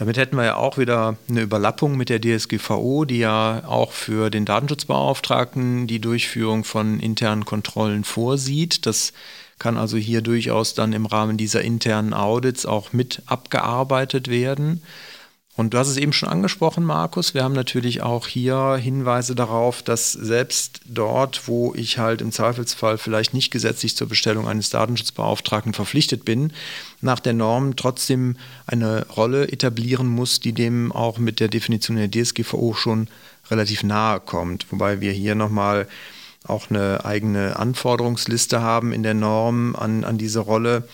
Damit 0.00 0.16
hätten 0.16 0.36
wir 0.36 0.46
ja 0.46 0.56
auch 0.56 0.78
wieder 0.78 1.18
eine 1.28 1.42
Überlappung 1.42 1.94
mit 1.94 2.08
der 2.08 2.22
DSGVO, 2.22 3.04
die 3.04 3.18
ja 3.18 3.64
auch 3.66 3.92
für 3.92 4.30
den 4.30 4.46
Datenschutzbeauftragten 4.46 5.86
die 5.86 6.00
Durchführung 6.00 6.64
von 6.64 7.00
internen 7.00 7.44
Kontrollen 7.44 8.04
vorsieht. 8.04 8.86
Das 8.86 9.12
kann 9.58 9.76
also 9.76 9.98
hier 9.98 10.22
durchaus 10.22 10.72
dann 10.72 10.94
im 10.94 11.04
Rahmen 11.04 11.36
dieser 11.36 11.60
internen 11.60 12.14
Audits 12.14 12.64
auch 12.64 12.94
mit 12.94 13.20
abgearbeitet 13.26 14.28
werden. 14.28 14.82
Und 15.56 15.74
du 15.74 15.78
hast 15.78 15.88
es 15.88 15.96
eben 15.96 16.12
schon 16.12 16.28
angesprochen, 16.28 16.84
Markus. 16.84 17.34
Wir 17.34 17.42
haben 17.42 17.54
natürlich 17.54 18.02
auch 18.02 18.26
hier 18.26 18.78
Hinweise 18.80 19.34
darauf, 19.34 19.82
dass 19.82 20.12
selbst 20.12 20.80
dort, 20.86 21.48
wo 21.48 21.74
ich 21.74 21.98
halt 21.98 22.22
im 22.22 22.30
Zweifelsfall 22.32 22.98
vielleicht 22.98 23.34
nicht 23.34 23.50
gesetzlich 23.50 23.96
zur 23.96 24.08
Bestellung 24.08 24.46
eines 24.46 24.70
Datenschutzbeauftragten 24.70 25.74
verpflichtet 25.74 26.24
bin, 26.24 26.52
nach 27.00 27.20
der 27.20 27.32
Norm 27.32 27.76
trotzdem 27.76 28.36
eine 28.66 29.06
Rolle 29.08 29.48
etablieren 29.48 30.06
muss, 30.06 30.40
die 30.40 30.52
dem 30.52 30.92
auch 30.92 31.18
mit 31.18 31.40
der 31.40 31.48
Definition 31.48 31.96
der 31.96 32.10
DSGVO 32.10 32.72
schon 32.74 33.08
relativ 33.50 33.82
nahe 33.82 34.20
kommt. 34.20 34.70
Wobei 34.70 35.00
wir 35.00 35.12
hier 35.12 35.34
nochmal 35.34 35.88
auch 36.46 36.70
eine 36.70 37.04
eigene 37.04 37.58
Anforderungsliste 37.58 38.62
haben 38.62 38.92
in 38.92 39.02
der 39.02 39.14
Norm 39.14 39.76
an, 39.76 40.04
an 40.04 40.16
diese 40.16 40.40
Rolle, 40.40 40.88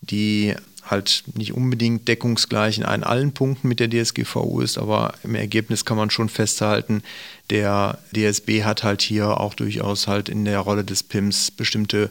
die 0.00 0.54
halt 0.86 1.24
nicht 1.34 1.52
unbedingt 1.52 2.08
deckungsgleich 2.08 2.78
in 2.78 2.84
allen 2.84 3.32
Punkten 3.32 3.68
mit 3.68 3.80
der 3.80 3.90
DSGVO 3.90 4.60
ist, 4.60 4.78
aber 4.78 5.14
im 5.22 5.34
Ergebnis 5.34 5.84
kann 5.84 5.96
man 5.96 6.10
schon 6.10 6.28
festhalten, 6.28 7.02
der 7.50 7.98
DSB 8.14 8.64
hat 8.64 8.82
halt 8.82 9.02
hier 9.02 9.40
auch 9.40 9.54
durchaus 9.54 10.06
halt 10.06 10.28
in 10.28 10.44
der 10.44 10.60
Rolle 10.60 10.84
des 10.84 11.02
PIMs 11.02 11.50
bestimmte 11.50 12.10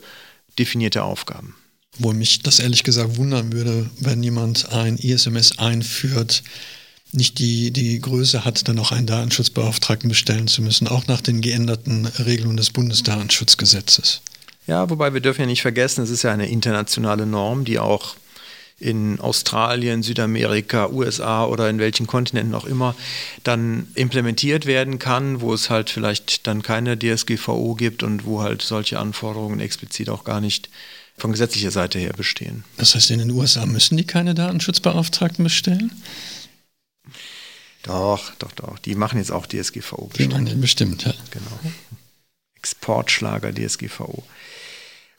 definierte 0.59 1.03
Aufgaben. 1.03 1.55
Wo 1.97 2.11
mich 2.11 2.43
das 2.43 2.59
ehrlich 2.59 2.83
gesagt 2.83 3.17
wundern 3.17 3.53
würde, 3.53 3.89
wenn 3.99 4.21
jemand 4.21 4.71
ein 4.73 4.97
ISMS 4.97 5.57
einführt, 5.59 6.43
nicht 7.11 7.39
die, 7.39 7.71
die 7.71 7.99
Größe 8.01 8.43
hat, 8.43 8.67
dann 8.67 8.79
auch 8.79 8.91
einen 8.91 9.07
Datenschutzbeauftragten 9.07 10.09
bestellen 10.09 10.47
zu 10.47 10.61
müssen, 10.61 10.87
auch 10.87 11.07
nach 11.07 11.21
den 11.21 11.39
geänderten 11.39 12.05
Regelungen 12.05 12.57
des 12.57 12.71
Bundesdatenschutzgesetzes. 12.71 14.21
Ja, 14.67 14.89
wobei 14.89 15.13
wir 15.13 15.21
dürfen 15.21 15.41
ja 15.41 15.47
nicht 15.47 15.61
vergessen, 15.61 16.03
es 16.03 16.09
ist 16.09 16.23
ja 16.23 16.33
eine 16.33 16.49
internationale 16.49 17.25
Norm, 17.25 17.63
die 17.65 17.79
auch 17.79 18.15
in 18.77 19.19
Australien, 19.19 20.03
Südamerika, 20.03 20.89
USA 20.89 21.45
oder 21.45 21.69
in 21.69 21.79
welchen 21.79 22.07
Kontinenten 22.07 22.53
auch 22.53 22.65
immer 22.65 22.95
dann 23.43 23.87
implementiert 23.95 24.65
werden 24.65 24.99
kann, 24.99 25.39
wo 25.39 25.53
es 25.53 25.69
halt 25.69 25.89
vielleicht 25.89 26.45
dann 26.45 26.61
keine 26.61 26.97
DSGVO 26.99 27.75
gibt 27.75 28.03
und 28.03 28.25
wo 28.25 28.41
halt 28.41 28.61
solche 28.61 28.99
Anforderungen 28.99 29.59
explizit 29.59 30.09
auch 30.09 30.25
gar 30.25 30.41
nicht 30.41 30.69
von 31.17 31.31
gesetzlicher 31.31 31.71
Seite 31.71 31.99
her 31.99 32.13
bestehen. 32.13 32.65
Das 32.75 32.95
heißt, 32.95 33.11
in 33.11 33.19
den 33.19 33.31
USA 33.31 33.65
müssen 33.65 33.95
die 33.95 34.03
keine 34.03 34.35
Datenschutzbeauftragten 34.35 35.43
bestellen? 35.43 35.91
Doch, 37.83 38.33
doch, 38.39 38.51
doch. 38.51 38.79
Die 38.79 38.95
machen 38.95 39.19
jetzt 39.19 39.31
auch 39.31 39.45
DSGVO. 39.45 40.09
Die 40.17 40.27
machen 40.27 40.59
bestimmt, 40.59 41.05
ja. 41.05 41.13
Genau. 41.31 41.73
Exportschlager 42.57 43.53
DSGVO. 43.53 44.23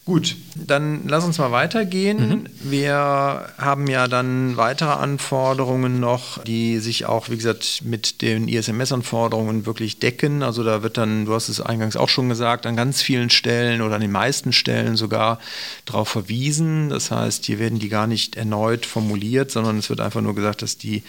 Gut, 0.06 0.36
dann 0.54 1.08
lass 1.08 1.24
uns 1.24 1.38
mal 1.38 1.50
weitergehen. 1.50 2.28
Mhm. 2.28 2.44
Wir 2.60 3.52
haben 3.58 3.88
ja 3.88 4.06
dann 4.06 4.56
weitere 4.56 4.92
Anforderungen 4.92 5.98
noch, 5.98 6.44
die 6.44 6.78
sich 6.78 7.06
auch, 7.06 7.28
wie 7.28 7.34
gesagt, 7.34 7.82
mit 7.84 8.22
den 8.22 8.46
ISMS-Anforderungen 8.46 9.66
wirklich 9.66 9.98
decken. 9.98 10.44
Also 10.44 10.62
da 10.62 10.84
wird 10.84 10.96
dann, 10.96 11.24
du 11.24 11.34
hast 11.34 11.48
es 11.48 11.60
eingangs 11.60 11.96
auch 11.96 12.08
schon 12.08 12.28
gesagt, 12.28 12.66
an 12.66 12.76
ganz 12.76 13.02
vielen 13.02 13.30
Stellen 13.30 13.82
oder 13.82 13.96
an 13.96 14.00
den 14.00 14.12
meisten 14.12 14.52
Stellen 14.52 14.94
sogar 14.94 15.40
darauf 15.86 16.08
verwiesen. 16.08 16.88
Das 16.88 17.10
heißt, 17.10 17.44
hier 17.44 17.58
werden 17.58 17.80
die 17.80 17.88
gar 17.88 18.06
nicht 18.06 18.36
erneut 18.36 18.86
formuliert, 18.86 19.50
sondern 19.50 19.76
es 19.78 19.90
wird 19.90 20.00
einfach 20.00 20.20
nur 20.20 20.36
gesagt, 20.36 20.62
dass 20.62 20.78
die 20.78 21.02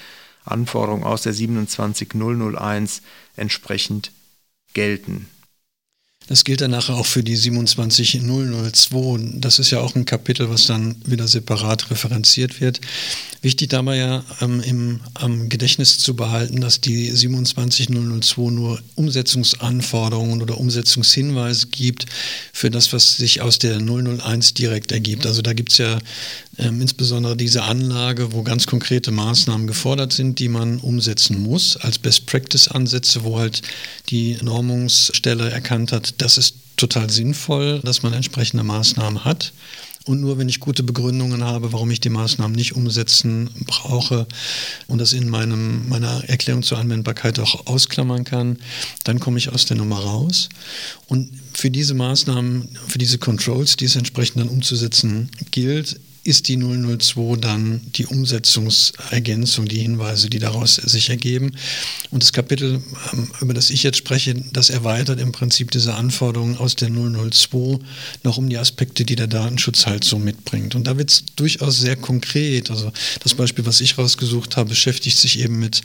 Anforderungen 0.44 1.04
aus 1.04 1.22
der 1.22 1.34
27001 1.34 3.04
entsprechend 3.36 4.12
gelten. 4.74 5.28
Das 6.28 6.44
gilt 6.44 6.62
dann 6.62 6.72
nachher 6.72 6.96
auch 6.96 7.06
für 7.06 7.24
die 7.24 7.36
27002. 7.36 9.40
Das 9.40 9.60
ist 9.60 9.72
ja 9.72 9.80
auch 9.80 9.96
ein 9.96 10.06
Kapitel, 10.06 10.50
was 10.50 10.66
dann 10.66 10.96
wieder 11.06 11.28
separat 11.28 11.90
referenziert 11.90 12.60
wird. 12.60 12.82
Wichtig 13.42 13.70
dabei 13.70 13.98
ja 13.98 14.24
ähm, 14.42 14.62
im 14.62 15.00
am 15.14 15.48
Gedächtnis 15.48 16.00
zu 16.00 16.16
behalten, 16.16 16.60
dass 16.60 16.82
die 16.82 17.12
27002 17.12 18.52
nur 18.52 18.82
Umsetzungsanforderungen 18.96 20.42
oder 20.42 20.58
Umsetzungshinweise 20.58 21.68
gibt 21.68 22.08
für 22.52 22.70
das, 22.70 22.92
was 22.92 23.16
sich 23.16 23.42
aus 23.42 23.60
der 23.60 23.80
001 23.80 24.54
direkt 24.54 24.92
ergibt. 24.92 25.26
Also 25.26 25.42
da 25.42 25.54
gibt 25.54 25.72
es 25.72 25.78
ja 25.78 26.00
ähm, 26.60 26.82
insbesondere 26.82 27.38
diese 27.38 27.64
Anlage, 27.64 28.34
wo 28.34 28.44
ganz 28.44 28.66
konkrete 28.66 29.12
Maßnahmen 29.12 29.68
gefordert 29.68 30.14
sind, 30.14 30.40
die 30.40 30.50
man 30.50 30.80
umsetzen 30.80 31.42
muss, 31.42 31.78
als 31.78 32.00
Best-Practice-Ansätze, 32.00 33.24
wo 33.24 33.38
halt 33.38 33.62
die 34.10 34.38
Normungsstelle 34.42 35.50
erkannt 35.50 35.92
hat, 35.92 36.16
das 36.18 36.38
ist 36.38 36.56
total 36.78 37.10
sinnvoll, 37.10 37.80
dass 37.84 38.04
man 38.04 38.14
entsprechende 38.14 38.64
Maßnahmen 38.64 39.26
hat. 39.26 39.54
Und 40.08 40.22
nur 40.22 40.38
wenn 40.38 40.48
ich 40.48 40.62
gute 40.62 40.84
Begründungen 40.84 41.44
habe, 41.44 41.74
warum 41.74 41.92
ich 41.92 42.00
die 42.00 42.10
Maßnahmen 42.10 42.56
nicht 42.56 42.76
umsetzen 42.76 43.50
brauche 43.66 44.26
und 44.88 45.00
das 45.00 45.12
in 45.12 45.28
meinem, 45.28 45.90
meiner 45.90 46.24
Erklärung 46.30 46.64
zur 46.64 46.78
Anwendbarkeit 46.78 47.40
auch 47.40 47.68
ausklammern 47.68 48.24
kann, 48.24 48.58
dann 49.04 49.20
komme 49.20 49.38
ich 49.38 49.50
aus 49.50 49.66
der 49.66 49.76
Nummer 49.76 50.00
raus. 50.00 50.48
Und 51.08 51.30
für 51.54 51.70
diese 51.70 51.94
Maßnahmen, 51.94 52.70
für 52.88 53.00
diese 53.00 53.18
Controls, 53.18 53.76
die 53.76 53.86
es 53.86 53.98
entsprechend 53.98 54.40
dann 54.40 54.48
umzusetzen 54.48 55.30
gilt, 55.52 56.00
ist 56.28 56.50
die 56.50 56.58
002 56.58 57.38
dann 57.38 57.80
die 57.96 58.06
Umsetzungsergänzung, 58.06 59.66
die 59.66 59.80
Hinweise, 59.80 60.30
die 60.30 60.40
daraus 60.40 60.76
sich 60.76 61.10
ergeben. 61.10 61.54
Und 62.12 62.22
das 62.22 62.34
Kapitel, 62.34 62.82
ähm, 63.14 63.32
über 63.40 63.54
das 63.54 63.70
ich 63.70 63.82
jetzt 63.84 63.98
spreche, 63.98 64.36
das 64.52 64.70
erweitert 64.70 65.22
im 65.22 65.32
Prinzip 65.32 65.72
diese 65.72 65.94
Anforderungen 65.94 66.58
aus 66.58 66.76
der 66.76 66.90
002 66.90 67.80
noch 68.24 68.38
um 68.38 68.50
die 68.50 68.58
Aspekte, 68.58 69.06
die 69.06 69.16
der 69.16 69.28
Datenschutz 69.28 69.86
halt 69.86 70.04
so 70.04 70.20
mitbringt. 70.20 70.76
Und 70.76 70.86
da 70.86 70.98
wird 70.98 71.12
es 71.12 71.24
durchaus 71.38 71.80
sehr 71.80 71.96
konkret. 71.96 72.72
Also 72.72 72.92
das 73.24 73.34
Beispiel, 73.34 73.66
was 73.66 73.80
ich 73.80 73.98
rausgesucht 73.98 74.58
habe, 74.58 74.70
beschäftigt 74.70 75.18
sich 75.18 75.40
eben 75.40 75.60
mit, 75.60 75.82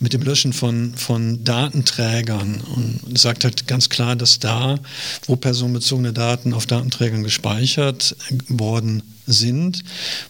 mit 0.00 0.14
dem 0.14 0.22
Löschen 0.22 0.54
von, 0.54 0.94
von 0.96 1.44
Datenträgern 1.44 2.62
und 2.62 3.18
sagt 3.18 3.44
halt 3.44 3.66
ganz 3.66 3.90
klar, 3.90 4.16
dass 4.16 4.38
da, 4.38 4.78
wo 5.26 5.36
personenbezogene 5.36 6.14
Daten 6.14 6.54
auf 6.54 6.64
Datenträgern 6.64 7.22
gespeichert 7.22 8.16
worden 8.48 9.02
sind, 9.26 9.84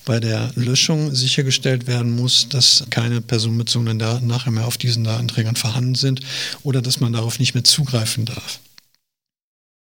bei 0.04 0.20
der 0.20 0.52
Löschung 0.54 1.14
sichergestellt 1.14 1.86
werden 1.86 2.14
muss, 2.14 2.48
dass 2.48 2.84
keine 2.90 3.20
personenbezogenen 3.20 3.98
Daten 3.98 4.26
nachher 4.26 4.50
mehr 4.50 4.66
auf 4.66 4.76
diesen 4.76 5.04
Datenträgern 5.04 5.56
vorhanden 5.56 5.94
sind 5.94 6.20
oder 6.62 6.82
dass 6.82 7.00
man 7.00 7.12
darauf 7.12 7.38
nicht 7.38 7.54
mehr 7.54 7.64
zugreifen 7.64 8.24
darf. 8.24 8.60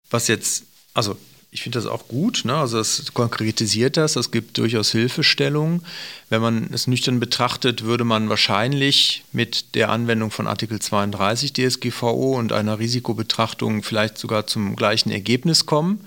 Was 0.09 0.27
jetzt, 0.27 0.63
also 0.93 1.17
ich 1.51 1.61
finde 1.61 1.79
das 1.79 1.87
auch 1.87 2.07
gut, 2.07 2.43
ne? 2.45 2.55
also 2.55 2.79
es 2.79 3.13
konkretisiert 3.13 3.97
das, 3.97 4.15
es 4.15 4.31
gibt 4.31 4.57
durchaus 4.57 4.91
Hilfestellungen. 4.91 5.81
Wenn 6.29 6.41
man 6.41 6.69
es 6.73 6.87
nüchtern 6.87 7.19
betrachtet, 7.19 7.83
würde 7.83 8.03
man 8.03 8.29
wahrscheinlich 8.29 9.23
mit 9.31 9.73
der 9.75 9.89
Anwendung 9.89 10.29
von 10.29 10.45
Artikel 10.45 10.79
32 10.79 11.53
DSGVO 11.53 12.37
und 12.37 12.51
einer 12.51 12.79
Risikobetrachtung 12.79 13.81
vielleicht 13.81 14.17
sogar 14.17 14.45
zum 14.45 14.75
gleichen 14.75 15.09
Ergebnis 15.09 15.65
kommen. 15.65 16.01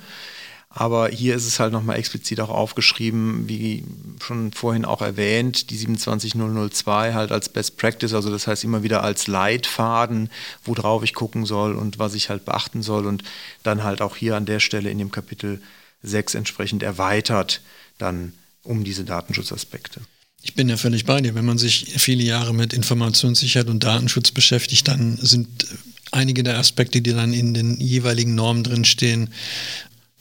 Aber 0.73 1.09
hier 1.09 1.35
ist 1.35 1.47
es 1.47 1.59
halt 1.59 1.73
nochmal 1.73 1.99
explizit 1.99 2.39
auch 2.39 2.49
aufgeschrieben, 2.49 3.49
wie 3.49 3.85
schon 4.25 4.53
vorhin 4.53 4.85
auch 4.85 5.03
erwähnt, 5.03 5.71
die 5.71 5.77
27002 5.77 7.13
halt 7.13 7.33
als 7.33 7.49
Best 7.49 7.77
Practice, 7.77 8.15
also 8.15 8.31
das 8.31 8.47
heißt 8.47 8.63
immer 8.63 8.85
wieder 8.85 9.03
als 9.03 9.27
Leitfaden, 9.27 10.31
worauf 10.65 11.03
ich 11.03 11.13
gucken 11.13 11.45
soll 11.45 11.75
und 11.75 11.99
was 11.99 12.15
ich 12.15 12.31
halt 12.31 12.45
beachten 12.45 12.83
soll 12.83 13.07
und 13.07 13.25
dann 13.65 13.83
halt 13.83 14.01
auch 14.01 14.15
hier 14.15 14.37
an 14.37 14.47
der 14.47 14.61
Stelle 14.61 14.91
in 14.91 14.99
dem 14.99 15.11
Kapitel 15.11 15.61
6 16.05 16.37
entsprechend 16.37 16.85
erweitert 16.85 17.63
dann 17.99 18.33
um 18.63 18.85
diese 18.85 19.05
Datenschutzaspekte. 19.05 20.01
Ich 20.43 20.55
bin 20.55 20.69
ja 20.69 20.77
völlig 20.77 21.05
bei 21.05 21.21
dir. 21.21 21.35
Wenn 21.35 21.45
man 21.45 21.59
sich 21.59 21.95
viele 21.99 22.23
Jahre 22.23 22.55
mit 22.55 22.73
Informationssicherheit 22.73 23.69
und 23.69 23.83
Datenschutz 23.83 24.31
beschäftigt, 24.31 24.89
dann 24.89 25.19
sind 25.21 25.49
einige 26.13 26.43
der 26.43 26.59
Aspekte, 26.59 27.03
die 27.03 27.13
dann 27.13 27.33
in 27.33 27.55
den 27.55 27.79
jeweiligen 27.79 28.35
Normen 28.35 28.65
drinstehen, 28.65 29.31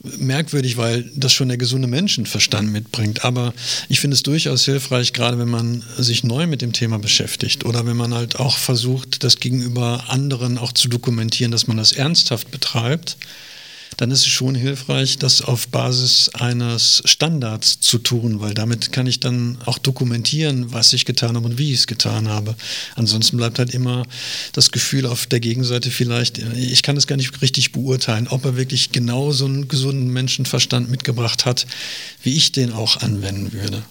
merkwürdig, 0.02 0.76
weil 0.76 1.10
das 1.14 1.32
schon 1.32 1.48
der 1.48 1.58
gesunde 1.58 1.88
Menschenverstand 1.88 2.72
mitbringt. 2.72 3.24
Aber 3.24 3.52
ich 3.88 4.00
finde 4.00 4.14
es 4.14 4.22
durchaus 4.22 4.64
hilfreich, 4.64 5.12
gerade 5.12 5.38
wenn 5.38 5.48
man 5.48 5.84
sich 5.98 6.24
neu 6.24 6.46
mit 6.46 6.62
dem 6.62 6.72
Thema 6.72 6.98
beschäftigt 6.98 7.64
oder 7.64 7.86
wenn 7.86 7.96
man 7.96 8.14
halt 8.14 8.36
auch 8.36 8.56
versucht, 8.56 9.22
das 9.24 9.40
gegenüber 9.40 10.04
anderen 10.08 10.58
auch 10.58 10.72
zu 10.72 10.88
dokumentieren, 10.88 11.52
dass 11.52 11.66
man 11.66 11.76
das 11.76 11.92
ernsthaft 11.92 12.50
betreibt 12.50 13.16
dann 13.96 14.10
ist 14.10 14.20
es 14.20 14.28
schon 14.28 14.54
hilfreich, 14.54 15.18
das 15.18 15.42
auf 15.42 15.68
Basis 15.68 16.30
eines 16.30 17.02
Standards 17.04 17.80
zu 17.80 17.98
tun, 17.98 18.40
weil 18.40 18.54
damit 18.54 18.92
kann 18.92 19.06
ich 19.06 19.20
dann 19.20 19.58
auch 19.66 19.78
dokumentieren, 19.78 20.72
was 20.72 20.92
ich 20.92 21.04
getan 21.04 21.36
habe 21.36 21.46
und 21.46 21.58
wie 21.58 21.72
ich 21.72 21.80
es 21.80 21.86
getan 21.86 22.28
habe. 22.28 22.54
Ansonsten 22.96 23.36
bleibt 23.36 23.58
halt 23.58 23.74
immer 23.74 24.06
das 24.52 24.70
Gefühl 24.70 25.06
auf 25.06 25.26
der 25.26 25.40
Gegenseite 25.40 25.90
vielleicht, 25.90 26.38
ich 26.38 26.82
kann 26.82 26.96
es 26.96 27.06
gar 27.06 27.16
nicht 27.16 27.42
richtig 27.42 27.72
beurteilen, 27.72 28.28
ob 28.28 28.44
er 28.44 28.56
wirklich 28.56 28.92
genau 28.92 29.32
so 29.32 29.44
einen 29.44 29.68
gesunden 29.68 30.08
Menschenverstand 30.08 30.90
mitgebracht 30.90 31.44
hat, 31.44 31.66
wie 32.22 32.36
ich 32.36 32.52
den 32.52 32.72
auch 32.72 32.98
anwenden 32.98 33.52
würde. 33.52 33.82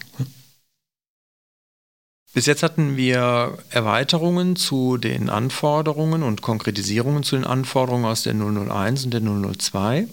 Bis 2.32 2.46
jetzt 2.46 2.62
hatten 2.62 2.96
wir 2.96 3.58
Erweiterungen 3.70 4.54
zu 4.54 4.98
den 4.98 5.30
Anforderungen 5.30 6.22
und 6.22 6.42
Konkretisierungen 6.42 7.24
zu 7.24 7.34
den 7.34 7.44
Anforderungen 7.44 8.04
aus 8.04 8.22
der 8.22 8.34
001 8.34 9.04
und 9.04 9.10
der 9.10 9.20
002. 9.20 10.06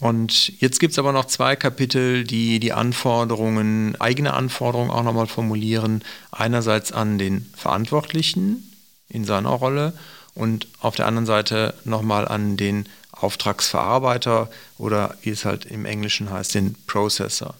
Und 0.00 0.60
jetzt 0.60 0.80
gibt 0.80 0.92
es 0.92 0.98
aber 0.98 1.12
noch 1.12 1.26
zwei 1.26 1.54
Kapitel, 1.54 2.24
die 2.24 2.58
die 2.58 2.72
Anforderungen, 2.72 4.00
eigene 4.00 4.32
Anforderungen 4.32 4.90
auch 4.90 5.02
nochmal 5.02 5.26
formulieren. 5.26 6.02
Einerseits 6.32 6.92
an 6.92 7.18
den 7.18 7.50
Verantwortlichen 7.54 8.72
in 9.08 9.24
seiner 9.26 9.50
Rolle 9.50 9.92
und 10.34 10.66
auf 10.80 10.96
der 10.96 11.06
anderen 11.06 11.26
Seite 11.26 11.74
nochmal 11.84 12.26
an 12.28 12.56
den 12.56 12.88
Auftragsverarbeiter 13.12 14.50
oder 14.78 15.16
wie 15.20 15.30
es 15.30 15.44
halt 15.44 15.66
im 15.66 15.84
Englischen 15.84 16.30
heißt, 16.30 16.54
den 16.54 16.76
Processor. 16.86 17.54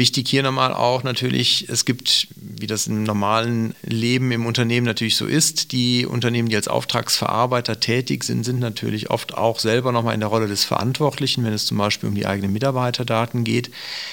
Wichtig 0.00 0.30
hier 0.30 0.42
nochmal 0.42 0.72
auch 0.72 1.02
natürlich, 1.02 1.68
es 1.68 1.84
gibt, 1.84 2.28
wie 2.34 2.66
das 2.66 2.86
im 2.86 3.02
normalen 3.02 3.74
Leben 3.82 4.32
im 4.32 4.46
Unternehmen 4.46 4.86
natürlich 4.86 5.14
so 5.14 5.26
ist, 5.26 5.72
die 5.72 6.06
Unternehmen, 6.06 6.48
die 6.48 6.56
als 6.56 6.68
Auftragsverarbeiter 6.68 7.80
tätig 7.80 8.24
sind, 8.24 8.44
sind 8.44 8.60
natürlich 8.60 9.10
oft 9.10 9.34
auch 9.34 9.58
selber 9.58 9.92
nochmal 9.92 10.14
in 10.14 10.20
der 10.20 10.30
Rolle 10.30 10.48
des 10.48 10.64
Verantwortlichen, 10.64 11.44
wenn 11.44 11.52
es 11.52 11.66
zum 11.66 11.76
Beispiel 11.76 12.08
um 12.08 12.14
die 12.14 12.24
eigenen 12.24 12.50
Mitarbeiterdaten 12.50 13.44
geht. 13.44 13.70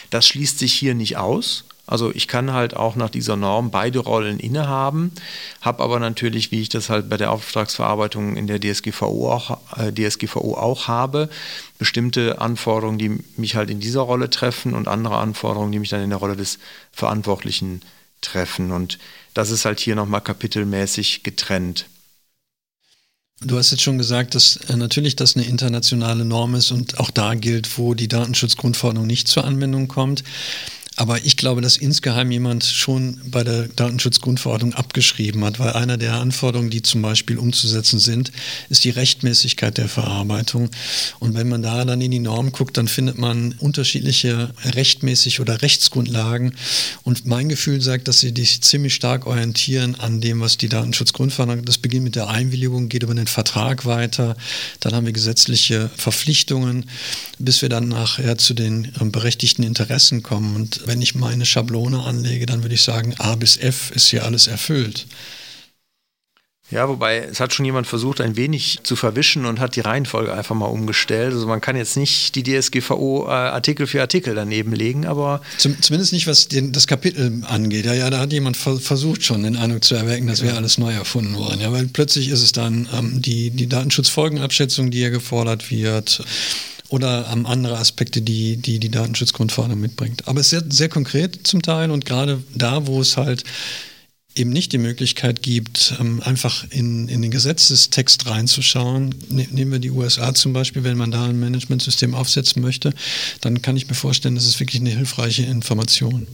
Das 0.10 0.28
schließt 0.28 0.60
sich 0.60 0.74
hier 0.74 0.94
nicht 0.94 1.16
aus. 1.16 1.64
Also 1.88 2.14
ich 2.14 2.28
kann 2.28 2.52
halt 2.52 2.76
auch 2.76 2.98
nach 2.98 3.10
dieser 3.10 3.38
Norm 3.38 3.72
beide 3.72 4.00
Rollen 4.00 4.40
innehaben, 4.40 5.14
habe 5.62 5.82
aber 5.82 6.00
natürlich, 6.00 6.52
wie 6.52 6.62
ich 6.62 6.68
das 6.68 6.90
halt 6.90 7.10
bei 7.10 7.16
der 7.16 7.32
Auftragsverarbeitung 7.32 8.36
in 8.36 8.46
der 8.46 8.60
DSGVO 8.60 9.32
auch, 9.32 9.58
äh, 9.78 9.94
DSGVO 9.94 10.56
auch 10.56 10.90
habe, 10.90 11.30
bestimmte 11.80 12.42
Anforderungen, 12.42 12.98
die 12.98 13.24
mich 13.38 13.56
halt 13.56 13.70
in 13.70 13.80
dieser 13.80 14.02
Rolle 14.02 14.30
treffen 14.30 14.74
und 14.74 14.90
andere 14.90 15.18
Anforderungen, 15.18 15.72
die 15.72 15.80
mich 15.80 15.90
dann 15.90 16.04
in 16.04 16.10
der 16.10 16.20
Rolle 16.20 16.36
des 16.36 16.60
Verantwortlichen 16.92 17.82
treffen. 18.20 18.72
Und 18.72 19.00
das 19.34 19.50
ist 19.50 19.64
halt 19.64 19.80
hier 19.80 19.96
nochmal 19.96 20.22
kapitelmäßig 20.22 21.24
getrennt. 21.24 21.86
Du 23.40 23.56
hast 23.58 23.70
jetzt 23.70 23.84
schon 23.84 24.00
gesagt, 24.00 24.34
dass 24.34 24.56
äh, 24.68 24.76
natürlich 24.76 25.16
das 25.16 25.36
eine 25.36 25.46
internationale 25.46 26.26
Norm 26.26 26.56
ist 26.56 26.72
und 26.72 27.00
auch 27.00 27.12
da 27.12 27.36
gilt, 27.36 27.78
wo 27.78 27.94
die 27.94 28.08
Datenschutzgrundverordnung 28.08 29.06
nicht 29.06 29.28
zur 29.28 29.46
Anwendung 29.46 29.88
kommt. 29.88 30.24
Aber 31.00 31.24
ich 31.24 31.38
glaube, 31.38 31.62
dass 31.62 31.78
insgeheim 31.78 32.32
jemand 32.32 32.66
schon 32.66 33.22
bei 33.26 33.44
der 33.44 33.68
Datenschutzgrundverordnung 33.68 34.74
abgeschrieben 34.74 35.46
hat, 35.46 35.60
weil 35.60 35.74
einer 35.74 35.96
der 35.98 36.16
Anforderungen, 36.16 36.72
die 36.72 36.82
zum 36.82 37.04
Beispiel 37.04 37.38
umzusetzen 37.38 38.00
sind, 38.00 38.32
ist 38.70 38.84
die 38.84 38.90
Rechtmäßigkeit 38.90 39.78
der 39.78 39.90
Verarbeitung. 39.90 40.72
Und 41.20 41.36
wenn 41.36 41.50
man 41.50 41.62
da 41.62 41.86
dann 41.86 42.02
in 42.02 42.10
die 42.10 42.18
Norm 42.18 42.52
guckt, 42.52 42.78
dann 42.78 42.88
findet 42.88 43.20
man 43.20 43.54
unterschiedliche 43.60 44.50
rechtmäßig 44.66 45.40
oder 45.40 45.62
Rechtsgrundlagen. 45.62 46.56
Und 47.04 47.28
mein 47.28 47.48
Gefühl 47.48 47.80
sagt, 47.80 48.08
dass 48.08 48.22
sie 48.22 48.34
sich 48.36 48.62
ziemlich 48.62 48.96
stark 48.96 49.28
orientieren 49.28 49.94
an 50.00 50.20
dem, 50.20 50.42
was 50.42 50.58
die 50.58 50.68
Datenschutzgrundverordnung, 50.68 51.64
das 51.64 51.78
beginnt 51.78 52.06
mit 52.06 52.16
der 52.16 52.28
Einwilligung, 52.28 52.90
geht 52.90 53.04
über 53.04 53.14
den 53.14 53.28
Vertrag 53.28 53.86
weiter. 53.86 54.36
Dann 54.80 54.96
haben 54.96 55.06
wir 55.06 55.14
gesetzliche 55.14 55.92
Verpflichtungen, 55.96 56.90
bis 57.38 57.62
wir 57.62 57.70
dann 57.70 57.88
nachher 57.88 58.40
zu 58.40 58.56
den 58.56 58.94
ähm, 59.00 59.12
berechtigten 59.12 59.62
Interessen 59.62 60.24
kommen. 60.24 60.56
Und 60.56 60.87
wenn 60.88 61.02
ich 61.02 61.16
meine 61.16 61.46
Schablone 61.46 62.04
anlege, 62.04 62.46
dann 62.46 62.64
würde 62.64 62.76
ich 62.76 62.84
sagen, 62.84 63.16
A 63.20 63.36
bis 63.36 63.58
F 63.58 63.92
ist 63.92 64.08
hier 64.08 64.26
alles 64.26 64.48
erfüllt. 64.48 65.08
Ja, 66.70 66.90
wobei 66.90 67.20
es 67.20 67.40
hat 67.40 67.54
schon 67.54 67.64
jemand 67.64 67.88
versucht, 67.88 68.20
ein 68.20 68.36
wenig 68.36 68.80
zu 68.84 68.98
verwischen 68.98 69.46
und 69.46 69.62
hat 69.62 69.78
die 69.78 69.80
Reihenfolge 69.80 70.34
einfach 70.34 70.54
mal 70.54 70.66
umgestellt. 70.66 71.34
Also 71.34 71.48
man 71.48 71.62
kann 71.62 71.78
jetzt 71.78 71.96
nicht 71.96 72.36
die 72.36 72.44
DSGVO 72.44 73.26
äh, 73.26 73.30
Artikel 73.30 73.88
für 73.88 74.02
Artikel 74.02 74.36
daneben 74.36 74.74
legen, 74.74 75.06
aber. 75.06 75.42
Zum, 75.58 75.82
zumindest 75.82 76.12
nicht, 76.12 76.28
was 76.28 76.50
den, 76.50 76.74
das 76.74 76.86
Kapitel 76.86 77.42
angeht. 77.48 77.86
Ja, 77.86 77.94
ja, 77.94 78.10
da 78.10 78.20
hat 78.20 78.34
jemand 78.34 78.58
versucht 78.58 79.24
schon 79.24 79.44
den 79.44 79.56
Eindruck 79.56 79.86
zu 79.86 79.96
erwecken, 79.96 80.28
dass 80.28 80.42
wäre 80.42 80.58
alles 80.58 80.78
neu 80.78 80.92
erfunden 80.92 81.36
worden. 81.36 81.62
Ja, 81.62 81.72
weil 81.72 81.88
plötzlich 81.88 82.28
ist 82.28 82.44
es 82.44 82.52
dann 82.52 82.90
ähm, 82.94 83.22
die, 83.22 83.50
die 83.52 83.68
Datenschutzfolgenabschätzung, 83.68 84.92
die 84.92 85.00
ja 85.00 85.10
gefordert 85.10 85.72
wird 85.72 86.22
oder 86.90 87.30
ähm, 87.32 87.46
andere 87.46 87.78
Aspekte, 87.78 88.22
die, 88.22 88.58
die 88.58 88.80
die 88.80 88.90
Datenschutzgrundverordnung 88.90 89.80
mitbringt. 89.80 90.28
Aber 90.28 90.40
es 90.40 90.48
ist 90.48 90.60
sehr, 90.60 90.64
sehr 90.70 90.90
konkret 90.90 91.46
zum 91.46 91.62
Teil 91.62 91.92
und 91.92 92.06
gerade 92.06 92.42
da, 92.54 92.88
wo 92.88 93.02
es 93.02 93.18
halt 93.18 93.44
eben 94.36 94.52
nicht 94.52 94.72
die 94.72 94.78
Möglichkeit 94.78 95.42
gibt, 95.42 95.96
ähm, 96.00 96.22
einfach 96.24 96.66
in, 96.70 97.08
in 97.08 97.22
den 97.22 97.32
Gesetzestext 97.32 98.28
reinzuschauen. 98.28 99.16
Ne, 99.30 99.48
nehmen 99.52 99.72
wir 99.72 99.80
die 99.80 99.92
USA 99.92 100.34
zum 100.34 100.54
Beispiel, 100.54 100.84
wenn 100.84 100.98
man 100.98 101.12
da 101.12 101.26
ein 101.26 101.40
Managementsystem 101.40 102.14
aufsetzen 102.14 102.62
möchte, 102.62 102.94
dann 103.42 103.62
kann 103.62 103.78
ich 103.78 103.88
mir 103.88 103.96
vorstellen, 103.96 104.36
das 104.36 104.46
ist 104.46 104.60
wirklich 104.60 104.82
eine 104.82 104.92
hilfreiche 104.92 105.44
Information. 105.44 106.28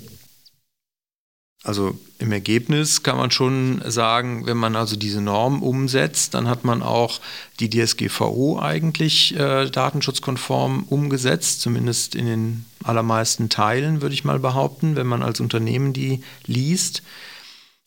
Also 1.63 1.97
im 2.19 2.33
Ergebnis 2.33 3.03
kann 3.03 3.15
man 3.15 3.31
schon 3.31 3.81
sagen, 3.85 4.45
wenn 4.45 4.57
man 4.57 4.75
also 4.75 4.97
diese 4.97 5.21
Norm 5.21 5.63
umsetzt, 5.63 6.33
dann 6.33 6.49
hat 6.49 6.65
man 6.65 6.81
auch 6.81 7.21
die 7.61 7.69
DSGVO 7.69 8.59
eigentlich 8.61 9.33
äh, 9.39 9.69
datenschutzkonform 9.69 10.83
umgesetzt, 10.89 11.61
zumindest 11.61 12.15
in 12.15 12.25
den 12.25 12.65
allermeisten 12.83 13.47
Teilen, 13.47 14.01
würde 14.01 14.13
ich 14.13 14.25
mal 14.25 14.39
behaupten, 14.39 14.97
wenn 14.97 15.07
man 15.07 15.23
als 15.23 15.39
Unternehmen 15.39 15.93
die 15.93 16.21
liest. 16.45 17.01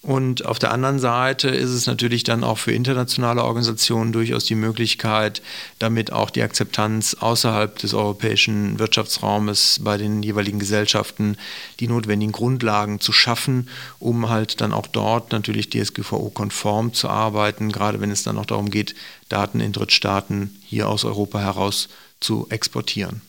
Und 0.03 0.45
auf 0.45 0.59
der 0.59 0.73
anderen 0.73 0.99
Seite 1.01 1.49
ist 1.49 1.71
es 1.71 1.87
natürlich 1.87 2.23
dann 2.23 2.45
auch 2.45 2.59
für 2.59 2.71
internationale 2.71 3.43
Organisationen 3.43 4.13
durchaus 4.13 4.45
die 4.45 4.55
Möglichkeit, 4.55 5.43
damit 5.79 6.13
auch 6.13 6.31
die 6.31 6.43
Akzeptanz 6.43 7.15
außerhalb 7.15 7.77
des 7.79 7.93
europäischen 7.93 8.79
Wirtschaftsraumes 8.79 9.81
bei 9.83 9.97
den 9.97 10.23
jeweiligen 10.23 10.59
Gesellschaften 10.59 11.37
die 11.81 11.89
notwendigen 11.89 12.31
Grundlagen 12.31 13.01
zu 13.01 13.13
schaffen, 13.13 13.69
um 13.99 14.29
halt 14.29 14.61
dann 14.61 14.73
auch 14.73 14.87
dort 14.87 15.33
natürlich 15.33 15.71
DSGVO-konform 15.71 16.93
zu 16.93 17.09
arbeiten, 17.09 17.73
gerade 17.73 18.01
wenn 18.01 18.11
es 18.11 18.23
dann 18.23 18.39
auch 18.39 18.47
darum 18.47 18.71
geht, 18.71 18.95
Daten 19.29 19.61
in 19.61 19.73
Drittstaaten 19.73 20.61
hier 20.65 20.89
aus 20.89 21.05
Europa 21.05 21.41
heraus 21.41 21.89
zu 22.21 22.47
exportieren. 22.51 23.23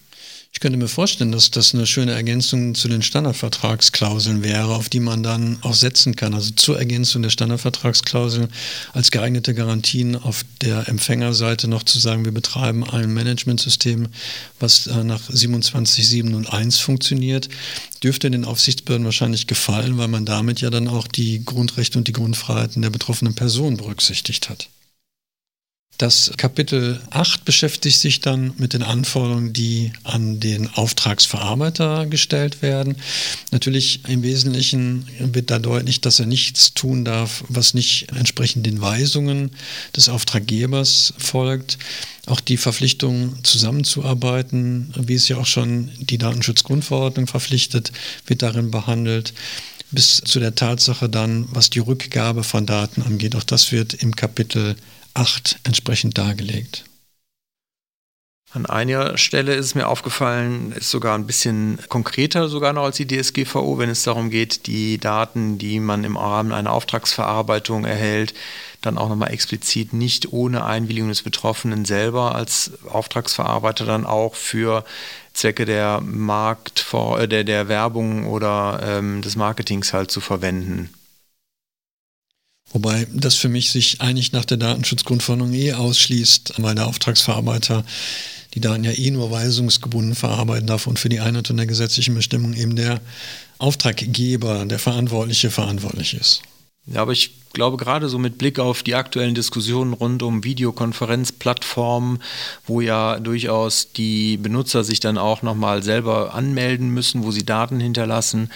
Ich 0.58 0.62
könnte 0.62 0.80
mir 0.80 0.88
vorstellen, 0.88 1.32
dass 1.32 1.52
das 1.52 1.76
eine 1.76 1.86
schöne 1.86 2.14
Ergänzung 2.14 2.74
zu 2.74 2.88
den 2.88 3.04
Standardvertragsklauseln 3.04 4.44
wäre, 4.44 4.74
auf 4.74 4.90
die 4.90 5.00
man 5.00 5.22
dann 5.22 5.60
auch 5.62 5.76
setzen 5.76 6.16
kann. 6.16 6.34
Also 6.34 6.50
zur 6.56 6.80
Ergänzung 6.80 7.22
der 7.22 7.30
Standardvertragsklauseln 7.30 8.48
als 8.92 9.12
geeignete 9.12 9.54
Garantien 9.54 10.16
auf 10.16 10.46
der 10.64 10.90
Empfängerseite 10.90 11.68
noch 11.68 11.84
zu 11.84 12.00
sagen, 12.00 12.26
wir 12.26 12.32
betreiben 12.32 12.84
ein 12.84 13.14
Managementsystem, 13.14 14.08
was 14.60 14.88
äh, 14.88 15.04
nach 15.04 15.22
27701 15.30 16.80
funktioniert, 16.80 17.50
dürfte 18.02 18.32
den 18.32 18.44
Aufsichtsbehörden 18.44 19.06
wahrscheinlich 19.06 19.46
gefallen, 19.46 20.00
weil 20.00 20.08
man 20.08 20.26
damit 20.26 20.62
ja 20.62 20.72
dann 20.72 20.88
auch 20.88 21.08
die 21.08 21.46
Grundrechte 21.46 22.00
und 22.00 22.08
die 22.08 22.14
Grundfreiheiten 22.14 22.82
der 22.82 22.90
betroffenen 22.90 23.36
Person 23.36 23.78
berücksichtigt 23.78 24.50
hat. 24.50 24.70
Das 25.98 26.32
Kapitel 26.38 27.02
8 27.10 27.44
beschäftigt 27.44 28.00
sich 28.00 28.20
dann 28.20 28.54
mit 28.58 28.74
den 28.74 28.84
Anforderungen, 28.84 29.52
die 29.52 29.92
an 30.04 30.40
den 30.40 30.70
Auftragsverarbeiter 30.70 32.06
gestellt 32.06 32.62
werden. 32.62 32.98
Natürlich 33.50 34.02
im 34.08 34.22
Wesentlichen 34.22 35.08
wird 35.20 35.50
da 35.50 35.58
deutlich, 35.58 36.00
dass 36.00 36.20
er 36.20 36.28
nichts 36.28 36.76
tun 36.76 37.04
darf, 37.04 37.44
was 37.50 37.74
nicht 37.74 38.12
entsprechend 38.16 38.68
den 38.68 38.80
Weisungen 38.80 39.50
des 39.96 40.08
Auftraggebers 40.08 41.16
folgt. 41.18 41.80
Auch 42.28 42.42
die 42.42 42.58
Verpflichtung 42.58 43.44
zusammenzuarbeiten, 43.44 44.94
wie 45.00 45.16
es 45.16 45.28
ja 45.30 45.38
auch 45.38 45.48
schon 45.48 45.90
die 46.00 46.20
Datenschutzgrundverordnung 46.20 47.26
verpflichtet, 47.26 47.92
wird 48.28 48.44
darin 48.44 48.70
behandelt 48.70 49.34
bis 49.90 50.18
zu 50.18 50.40
der 50.40 50.54
Tatsache 50.54 51.10
dann, 51.10 51.48
was 51.50 51.70
die 51.70 51.80
Rückgabe 51.80 52.44
von 52.44 52.66
Daten 52.66 53.02
angeht. 53.02 53.36
Auch 53.36 53.44
das 53.44 53.72
wird 53.72 53.94
im 53.96 54.16
Kapitel 54.16 54.76
8 55.18 55.60
entsprechend 55.64 56.18
dargelegt. 56.18 56.86
An 58.54 58.66
einer 58.66 59.18
Stelle 59.18 59.56
ist 59.56 59.66
es 59.66 59.76
mir 59.76 59.88
aufgefallen, 59.88 60.72
ist 60.72 60.90
sogar 60.90 61.18
ein 61.18 61.28
bisschen 61.28 61.80
konkreter 61.90 62.48
sogar 62.48 62.72
noch 62.72 62.84
als 62.84 62.96
die 62.96 63.08
DSGVO, 63.08 63.78
wenn 63.78 63.90
es 63.90 64.04
darum 64.04 64.30
geht, 64.30 64.68
die 64.68 65.00
Daten, 65.00 65.58
die 65.58 65.80
man 65.82 66.06
im 66.06 66.16
Rahmen 66.16 66.54
einer 66.54 66.72
Auftragsverarbeitung 66.72 67.84
erhält, 67.84 68.34
dann 68.82 68.98
auch 68.98 69.10
nochmal 69.10 69.34
explizit 69.34 69.92
nicht 69.92 70.32
ohne 70.32 70.64
Einwilligung 70.64 71.10
des 71.10 71.24
Betroffenen 71.24 71.84
selber 71.84 72.36
als 72.36 72.72
Auftragsverarbeiter 72.88 73.86
dann 73.86 74.06
auch 74.06 74.36
für 74.36 74.86
Zwecke 75.34 75.66
der 75.66 76.00
Markt, 76.02 76.86
äh, 76.94 77.28
der, 77.28 77.44
der 77.44 77.68
Werbung 77.68 78.28
oder 78.28 78.80
ähm, 78.82 79.22
des 79.22 79.36
Marketings 79.36 79.94
halt 79.94 80.10
zu 80.10 80.22
verwenden. 80.22 80.90
Wobei 82.72 83.08
das 83.14 83.36
für 83.36 83.50
mich 83.50 83.72
sich 83.72 84.02
eigentlich 84.02 84.34
nach 84.34 84.46
der 84.46 84.58
Datenschutzgrundverordnung 84.58 85.54
eh 85.54 85.74
ausschließt, 85.74 86.56
weil 86.58 86.76
der 86.76 86.88
Auftragsverarbeiter 86.88 87.86
die 88.54 88.62
Daten 88.62 88.84
ja 88.84 88.92
eh 88.92 89.12
nur 89.12 89.32
weisungsgebunden 89.32 90.16
verarbeiten 90.16 90.68
darf 90.68 90.88
und 90.88 91.00
für 91.00 91.10
die 91.10 91.20
Einhaltung 91.20 91.58
der 91.58 91.66
gesetzlichen 91.66 92.16
Bestimmung 92.16 92.54
eben 92.54 92.76
der 92.76 93.02
Auftraggeber, 93.58 94.66
der 94.66 94.80
Verantwortliche, 94.80 95.50
verantwortlich 95.50 96.14
ist. 96.14 96.42
Ja, 96.86 97.02
aber 97.02 97.12
ich 97.12 97.32
glaube 97.58 97.78
gerade 97.78 98.08
so 98.08 98.20
mit 98.20 98.38
Blick 98.38 98.60
auf 98.60 98.84
die 98.84 98.94
aktuellen 98.94 99.34
Diskussionen 99.34 99.94
rund 99.94 100.22
um 100.22 100.44
Videokonferenzplattformen, 100.44 102.20
wo 102.68 102.82
ja 102.82 103.20
durchaus 103.20 103.92
die 103.92 104.38
Benutzer 104.38 104.84
sich 104.84 105.00
dann 105.00 105.18
auch 105.18 105.42
nochmal 105.42 105.82
selber 105.82 106.36
anmelden 106.36 106.90
müssen, 106.90 107.24
wo 107.24 107.32
sie 107.32 107.46
Daten 107.46 107.80
hinterlassen 107.80 108.52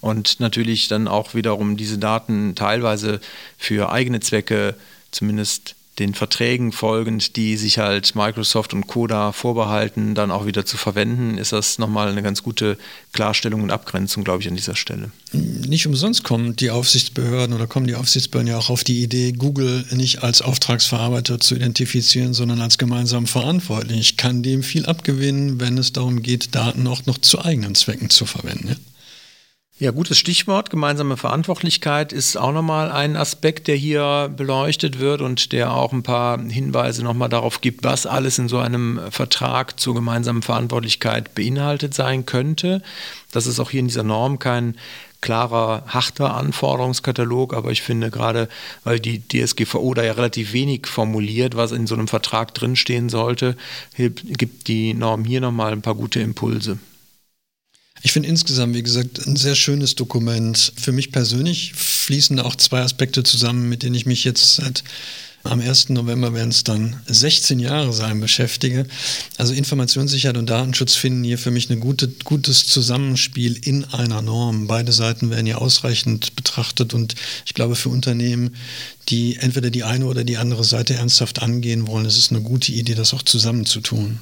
und 0.00 0.38
natürlich 0.38 0.86
dann 0.86 1.08
auch 1.08 1.34
wiederum 1.34 1.76
diese 1.76 1.98
Daten 1.98 2.54
teilweise 2.54 3.20
für 3.58 3.90
eigene 3.90 4.20
Zwecke 4.20 4.76
zumindest 5.10 5.74
den 5.98 6.14
Verträgen 6.14 6.72
folgend, 6.72 7.36
die 7.36 7.56
sich 7.56 7.78
halt 7.78 8.16
Microsoft 8.16 8.74
und 8.74 8.86
Coda 8.86 9.32
vorbehalten, 9.32 10.14
dann 10.14 10.30
auch 10.30 10.44
wieder 10.44 10.66
zu 10.66 10.76
verwenden, 10.76 11.38
ist 11.38 11.52
das 11.52 11.78
nochmal 11.78 12.08
eine 12.08 12.22
ganz 12.22 12.42
gute 12.42 12.76
Klarstellung 13.12 13.62
und 13.62 13.70
Abgrenzung, 13.70 14.24
glaube 14.24 14.42
ich, 14.42 14.48
an 14.48 14.56
dieser 14.56 14.74
Stelle. 14.74 15.12
Nicht 15.32 15.86
umsonst 15.86 16.24
kommen 16.24 16.56
die 16.56 16.70
Aufsichtsbehörden 16.70 17.54
oder 17.54 17.66
kommen 17.66 17.86
die 17.86 17.94
Aufsichtsbehörden 17.94 18.50
ja 18.50 18.58
auch 18.58 18.70
auf 18.70 18.82
die 18.82 19.02
Idee, 19.02 19.32
Google 19.32 19.84
nicht 19.92 20.22
als 20.22 20.42
Auftragsverarbeiter 20.42 21.38
zu 21.38 21.54
identifizieren, 21.54 22.34
sondern 22.34 22.60
als 22.60 22.78
gemeinsam 22.78 23.26
verantwortlich. 23.26 24.00
Ich 24.00 24.16
kann 24.16 24.42
dem 24.42 24.62
viel 24.62 24.86
abgewinnen, 24.86 25.60
wenn 25.60 25.78
es 25.78 25.92
darum 25.92 26.22
geht, 26.22 26.54
Daten 26.54 26.86
auch 26.88 27.06
noch 27.06 27.18
zu 27.18 27.44
eigenen 27.44 27.74
Zwecken 27.74 28.10
zu 28.10 28.26
verwenden. 28.26 28.68
Ja? 28.68 28.76
Ja, 29.76 29.90
gutes 29.90 30.18
Stichwort. 30.18 30.70
Gemeinsame 30.70 31.16
Verantwortlichkeit 31.16 32.12
ist 32.12 32.36
auch 32.36 32.52
nochmal 32.52 32.92
ein 32.92 33.16
Aspekt, 33.16 33.66
der 33.66 33.74
hier 33.74 34.32
beleuchtet 34.36 35.00
wird 35.00 35.20
und 35.20 35.50
der 35.50 35.74
auch 35.74 35.92
ein 35.92 36.04
paar 36.04 36.40
Hinweise 36.40 37.02
nochmal 37.02 37.28
darauf 37.28 37.60
gibt, 37.60 37.82
was 37.82 38.06
alles 38.06 38.38
in 38.38 38.46
so 38.46 38.58
einem 38.58 39.00
Vertrag 39.10 39.80
zur 39.80 39.96
gemeinsamen 39.96 40.42
Verantwortlichkeit 40.42 41.34
beinhaltet 41.34 41.92
sein 41.92 42.24
könnte. 42.24 42.82
Das 43.32 43.48
ist 43.48 43.58
auch 43.58 43.70
hier 43.70 43.80
in 43.80 43.88
dieser 43.88 44.04
Norm 44.04 44.38
kein 44.38 44.76
klarer, 45.20 45.82
harter 45.88 46.36
Anforderungskatalog, 46.36 47.52
aber 47.52 47.72
ich 47.72 47.82
finde 47.82 48.12
gerade, 48.12 48.48
weil 48.84 49.00
die 49.00 49.26
DSGVO 49.26 49.92
da 49.94 50.04
ja 50.04 50.12
relativ 50.12 50.52
wenig 50.52 50.86
formuliert, 50.86 51.56
was 51.56 51.72
in 51.72 51.88
so 51.88 51.96
einem 51.96 52.06
Vertrag 52.06 52.54
drinstehen 52.54 53.08
sollte, 53.08 53.56
gibt 53.96 54.68
die 54.68 54.94
Norm 54.94 55.24
hier 55.24 55.40
nochmal 55.40 55.72
ein 55.72 55.82
paar 55.82 55.96
gute 55.96 56.20
Impulse. 56.20 56.78
Ich 58.04 58.12
finde 58.12 58.28
insgesamt, 58.28 58.74
wie 58.74 58.82
gesagt, 58.82 59.26
ein 59.26 59.34
sehr 59.34 59.54
schönes 59.54 59.94
Dokument. 59.94 60.74
Für 60.76 60.92
mich 60.92 61.10
persönlich 61.10 61.72
fließen 61.72 62.38
auch 62.38 62.54
zwei 62.54 62.82
Aspekte 62.82 63.22
zusammen, 63.22 63.70
mit 63.70 63.82
denen 63.82 63.94
ich 63.94 64.04
mich 64.04 64.24
jetzt 64.24 64.56
seit 64.56 64.84
Am 65.42 65.60
1. 65.60 65.88
November 65.88 66.34
werden 66.34 66.50
es 66.50 66.64
dann 66.64 67.00
16 67.06 67.58
Jahre 67.58 67.94
sein, 67.94 68.20
beschäftige. 68.20 68.86
Also 69.38 69.54
Informationssicherheit 69.54 70.36
und 70.36 70.50
Datenschutz 70.50 70.94
finden 70.94 71.24
hier 71.24 71.38
für 71.38 71.50
mich 71.50 71.70
ein 71.70 71.80
gute, 71.80 72.08
gutes 72.24 72.66
Zusammenspiel 72.66 73.58
in 73.66 73.84
einer 73.86 74.20
Norm. 74.20 74.66
Beide 74.66 74.92
Seiten 74.92 75.30
werden 75.30 75.46
hier 75.46 75.62
ausreichend 75.62 76.36
betrachtet 76.36 76.92
und 76.92 77.14
ich 77.46 77.54
glaube 77.54 77.74
für 77.74 77.88
Unternehmen, 77.88 78.54
die 79.08 79.36
entweder 79.36 79.70
die 79.70 79.82
eine 79.82 80.04
oder 80.04 80.24
die 80.24 80.36
andere 80.36 80.64
Seite 80.64 80.92
ernsthaft 80.92 81.40
angehen 81.40 81.86
wollen, 81.86 82.04
ist 82.04 82.18
es 82.18 82.30
eine 82.30 82.42
gute 82.42 82.72
Idee, 82.72 82.94
das 82.94 83.14
auch 83.14 83.22
zusammen 83.22 83.64
zu 83.64 83.80
tun. 83.80 84.20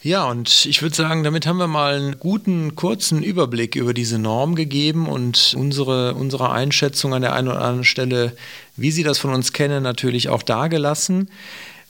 Ja, 0.00 0.26
und 0.30 0.64
ich 0.66 0.80
würde 0.80 0.94
sagen, 0.94 1.24
damit 1.24 1.44
haben 1.44 1.58
wir 1.58 1.66
mal 1.66 1.96
einen 1.96 2.20
guten, 2.20 2.76
kurzen 2.76 3.20
Überblick 3.24 3.74
über 3.74 3.92
diese 3.92 4.20
Norm 4.20 4.54
gegeben 4.54 5.08
und 5.08 5.54
unsere, 5.56 6.14
unsere 6.14 6.52
Einschätzung 6.52 7.14
an 7.14 7.22
der 7.22 7.32
einen 7.32 7.48
oder 7.48 7.60
anderen 7.62 7.84
Stelle, 7.84 8.36
wie 8.76 8.92
Sie 8.92 9.02
das 9.02 9.18
von 9.18 9.34
uns 9.34 9.52
kennen, 9.52 9.82
natürlich 9.82 10.28
auch 10.28 10.44
dargelassen. 10.44 11.28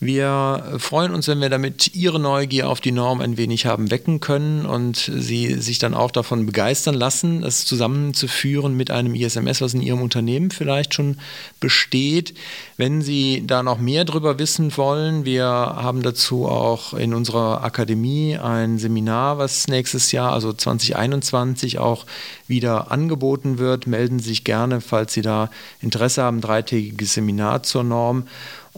Wir 0.01 0.76
freuen 0.78 1.12
uns, 1.12 1.26
wenn 1.26 1.40
wir 1.40 1.49
damit 1.49 1.96
Ihre 1.96 2.20
Neugier 2.20 2.68
auf 2.68 2.80
die 2.80 2.92
Norm 2.92 3.20
ein 3.20 3.36
wenig 3.36 3.66
haben 3.66 3.90
wecken 3.90 4.20
können 4.20 4.64
und 4.64 4.96
Sie 4.96 5.55
sich 5.55 5.80
dann 5.80 5.92
auch 5.92 6.12
davon 6.12 6.46
begeistern 6.46 6.94
lassen, 6.94 7.42
es 7.42 7.64
zusammenzuführen 7.64 8.76
mit 8.76 8.92
einem 8.92 9.16
ISMS, 9.16 9.61
was 9.61 9.74
in 9.74 9.82
Ihrem 9.82 10.01
Unternehmen 10.01 10.53
vielleicht 10.53 10.94
schon 10.94 11.18
besteht. 11.59 12.34
Wenn 12.76 13.03
Sie 13.03 13.42
da 13.44 13.64
noch 13.64 13.80
mehr 13.80 14.05
darüber 14.05 14.38
wissen 14.38 14.76
wollen, 14.76 15.24
wir 15.24 15.44
haben 15.44 16.03
dazu 16.03 16.46
auch 16.46 16.94
in 16.94 17.12
unserer 17.12 17.64
Akademie 17.64 18.38
ein 18.38 18.78
Seminar, 18.78 19.38
was 19.38 19.66
nächstes 19.66 20.12
Jahr, 20.12 20.32
also 20.32 20.53
2021, 20.53 21.80
auch 21.80 22.07
wieder 22.46 22.92
angeboten 22.92 23.59
wird. 23.59 23.88
Melden 23.88 24.20
Sie 24.20 24.28
sich 24.28 24.44
gerne, 24.44 24.80
falls 24.80 25.12
Sie 25.12 25.22
da 25.22 25.51
Interesse 25.80 26.22
haben, 26.22 26.40
dreitägiges 26.40 27.14
Seminar 27.14 27.64
zur 27.64 27.82
Norm. 27.82 28.28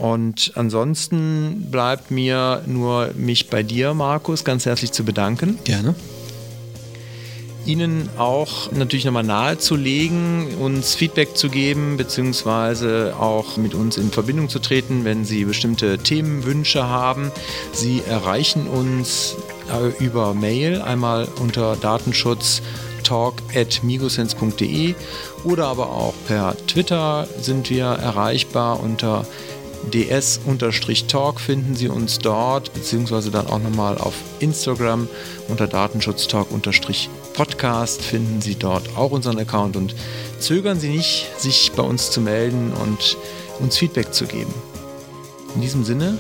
Und 0.01 0.53
ansonsten 0.55 1.67
bleibt 1.71 2.11
mir 2.11 2.63
nur 2.67 3.11
mich 3.15 3.51
bei 3.51 3.63
dir, 3.63 3.93
Markus, 3.93 4.45
ganz 4.45 4.65
herzlich 4.65 4.93
zu 4.93 5.05
bedanken. 5.05 5.59
Gerne. 5.65 5.95
Ihnen 7.67 8.09
auch 8.17 8.73
natürlich 8.73 9.05
nochmal 9.05 9.25
nahezulegen, 9.25 10.55
uns 10.59 10.95
Feedback 10.95 11.37
zu 11.37 11.51
geben, 11.51 11.99
beziehungsweise 11.99 13.15
auch 13.21 13.59
mit 13.59 13.75
uns 13.75 13.99
in 13.99 14.11
Verbindung 14.11 14.49
zu 14.49 14.59
treten, 14.61 15.05
wenn 15.05 15.27
Sie 15.27 15.45
bestimmte 15.45 15.99
Themenwünsche 15.99 16.89
haben. 16.89 17.31
Sie 17.75 18.03
erreichen 18.09 18.67
uns 18.67 19.37
äh, 19.71 20.03
über 20.03 20.33
Mail, 20.33 20.81
einmal 20.81 21.29
unter 21.39 21.77
Datenschutz 21.77 22.63
talk.migosense.de 23.03 24.95
oder 25.45 25.67
aber 25.67 25.91
auch 25.91 26.15
per 26.27 26.57
Twitter 26.67 27.27
sind 27.41 27.69
wir 27.71 27.87
erreichbar 27.87 28.81
unter 28.81 29.27
ds-talk 29.91 31.41
finden 31.41 31.75
Sie 31.75 31.89
uns 31.89 32.19
dort, 32.19 32.73
beziehungsweise 32.75 33.31
dann 33.31 33.47
auch 33.47 33.59
nochmal 33.59 33.99
auf 33.99 34.15
Instagram 34.41 35.09
unter 35.49 35.67
Datenschutztalk-podcast 35.67 38.03
finden 38.03 38.41
Sie 38.41 38.57
dort 38.57 38.97
auch 38.97 39.11
unseren 39.11 39.39
Account 39.39 39.77
und 39.77 39.95
zögern 40.39 40.79
Sie 40.79 40.91
nicht, 40.91 41.29
sich 41.39 41.73
bei 41.73 41.83
uns 41.83 42.11
zu 42.11 42.21
melden 42.21 42.73
und 42.73 43.17
uns 43.59 43.77
Feedback 43.77 44.13
zu 44.13 44.27
geben. 44.27 44.53
In 45.55 45.61
diesem 45.61 45.85
Sinne, 45.85 46.19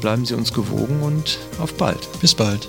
bleiben 0.00 0.24
Sie 0.24 0.34
uns 0.34 0.52
gewogen 0.52 1.02
und 1.02 1.38
auf 1.60 1.74
bald. 1.74 2.08
Bis 2.20 2.34
bald. 2.34 2.68